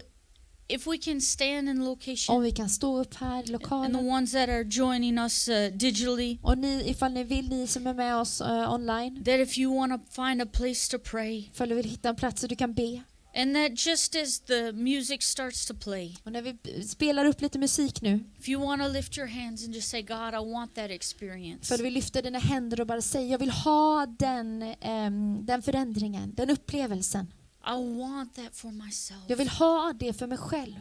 if 0.70 0.88
we 0.88 0.98
can 0.98 1.22
stand 1.22 1.70
in 1.70 1.86
location 1.86 2.36
Om 2.36 2.42
vi 2.44 2.52
kan 2.52 2.70
stå 2.70 3.00
upp 3.02 3.14
här 3.16 3.36
i 3.36 3.38
and 3.38 3.46
the 3.46 3.52
lokalen. 3.54 3.96
ones 4.10 4.32
that 4.32 4.50
are 4.50 4.64
joining 4.64 5.18
us 5.18 5.50
uh, 5.50 5.68
digitally, 5.74 6.38
Och 6.42 6.58
ni, 6.58 6.90
ifall 6.90 7.12
ni 7.14 7.24
vill, 7.24 7.50
ni 7.50 7.68
som 7.68 7.88
är 7.88 7.94
med 7.94 8.16
oss 8.16 8.42
eh, 8.42 8.74
online. 8.74 9.24
that 9.24 9.40
if 9.40 9.58
you 9.58 9.76
want 9.76 9.92
to 9.94 10.12
find 10.24 10.42
a 10.42 10.46
place 10.46 10.92
to 10.92 11.00
pray 11.12 11.38
Ifall 11.54 11.70
du 11.70 11.76
vill 11.76 11.90
hitta 11.90 12.10
en 12.10 12.16
plats 12.16 12.42
där 12.42 12.48
du 12.48 12.56
kan 12.56 12.74
be. 12.74 13.02
And 13.36 13.56
that 13.56 13.86
just 13.86 14.16
as 14.16 14.40
the 14.40 14.72
music 14.72 15.24
starts 15.24 15.66
to 15.66 15.74
play, 15.74 16.16
Och 16.24 16.32
när 16.32 16.42
vi 16.42 16.58
spelar 16.88 17.26
upp 17.26 17.42
lite 17.42 17.60
musik 17.60 18.02
nu, 18.02 18.20
if 18.40 18.50
you 18.50 18.62
want 18.66 18.82
to 18.82 18.88
lift 18.88 19.18
your 19.18 19.28
hands 19.28 19.66
and 19.66 19.76
just 19.76 19.90
say, 19.90 20.02
God, 20.02 20.34
I 20.34 20.52
want 20.54 20.76
that 20.76 20.92
experience. 20.92 21.66
för 21.78 21.84
vi 21.84 21.90
lyfter 21.90 22.22
dina 22.22 22.40
händer 22.40 22.82
och 22.82 22.88
bara 22.88 23.02
säger 23.02 23.32
jag 23.32 23.40
vill 23.40 23.50
ha 23.52 24.06
den, 24.20 24.62
ehm, 24.82 25.46
den 25.46 25.62
förändringen, 25.62 26.34
den 26.36 26.50
upplevelsen. 26.50 27.28
I 27.68 28.00
want 28.00 28.36
that 28.36 28.56
for 28.56 28.72
myself. 28.72 29.20
Jag 29.28 29.38
vill 29.38 29.50
ha 29.50 29.94
det 30.00 30.14
för 30.14 30.28
mig 30.28 30.38
själv. 30.38 30.76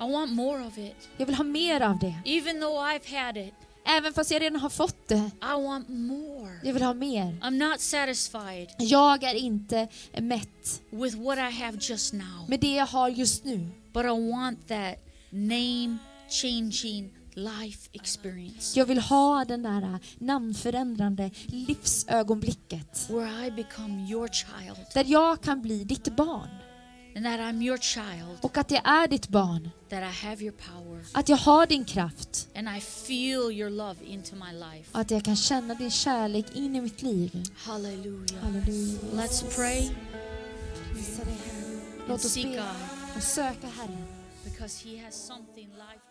I 0.00 0.12
want 0.12 0.32
more 0.32 0.66
of 0.66 0.78
it. 0.78 1.08
Jag 1.16 1.26
vill 1.26 1.34
ha 1.34 1.44
mer 1.44 1.80
av 1.80 1.98
det. 1.98 2.14
Even 2.24 2.60
though 2.60 2.78
I've 2.80 3.24
had 3.26 3.36
it, 3.36 3.54
Även 3.90 4.12
fast 4.12 4.30
jag 4.30 4.42
redan 4.42 4.60
har 4.60 4.70
fått 4.70 5.08
det. 5.08 5.30
I 5.42 5.62
want 5.64 5.88
more. 5.88 6.60
Jag 6.62 6.72
vill 6.74 6.82
ha 6.82 6.94
mer. 6.94 7.36
I'm 7.42 7.70
not 7.70 7.80
satisfied 7.80 8.68
Jag 8.78 9.22
är 9.22 9.34
inte 9.34 9.88
mätt 10.20 10.82
with 10.90 11.16
what 11.16 11.38
I 11.38 11.50
have 11.62 11.78
just 11.80 12.12
now, 12.12 12.48
med 12.48 12.60
det 12.60 12.74
jag 12.74 12.86
har 12.86 13.08
just 13.08 13.44
nu. 13.44 13.68
but 13.92 14.04
I 14.04 14.30
want 14.32 14.68
that 14.68 14.94
name 15.30 15.96
changing 16.42 17.10
life 17.38 17.88
experience 17.92 18.78
Jag 18.78 18.86
vill 18.86 18.98
ha 18.98 19.44
den 19.44 19.62
där 19.62 19.98
namnförändrande 20.18 21.30
livsögonblicket. 21.46 23.10
where 23.10 23.46
I 23.46 23.50
become 23.50 24.06
your 24.10 24.28
child 24.28 24.78
Där 24.94 25.04
jag 25.08 25.42
kan 25.42 25.62
bli 25.62 25.84
ditt 25.84 26.16
barn. 26.16 26.48
and 27.16 27.24
that 27.24 27.40
I'm 27.40 27.62
your 27.62 27.78
child, 27.78 28.38
Och 28.40 28.58
att 28.58 28.70
jag 28.70 28.88
är 28.88 29.08
ditt 29.08 29.28
barn. 29.28 29.70
that 29.90 30.02
I 30.02 30.26
have 30.26 30.42
your 30.44 30.54
power 30.72 31.04
Att 31.12 31.28
jag 31.28 31.36
har 31.36 31.66
din 31.66 31.84
kraft. 31.84 32.48
and 32.54 32.68
I 32.76 32.80
feel 32.80 33.50
your 33.52 33.70
love 33.70 34.04
into 34.04 34.34
my 34.36 34.52
life. 34.52 34.88
Och 34.92 35.00
att 35.00 35.10
jag 35.10 35.24
kan 35.24 35.36
känna 35.36 35.74
din 35.74 35.90
kärlek 35.90 36.46
in 36.56 36.76
i 36.76 36.80
mitt 36.80 37.02
liv. 37.02 37.42
Hallelujah. 37.56 38.42
Halleluja. 38.42 38.98
Let's 39.14 39.54
pray 39.56 39.90
Prisa 40.94 41.24
dig, 41.24 41.34
Herre. 41.46 41.72
and 42.00 42.08
Låt 42.08 42.24
oss 42.24 42.32
seek 42.32 42.44
be 42.46 42.56
God 42.56 43.16
och 43.16 43.22
söka 43.22 43.66
Herren. 43.76 44.04
because 44.44 44.88
He 44.88 45.04
has 45.04 45.26
something 45.26 45.68
life. 45.68 46.02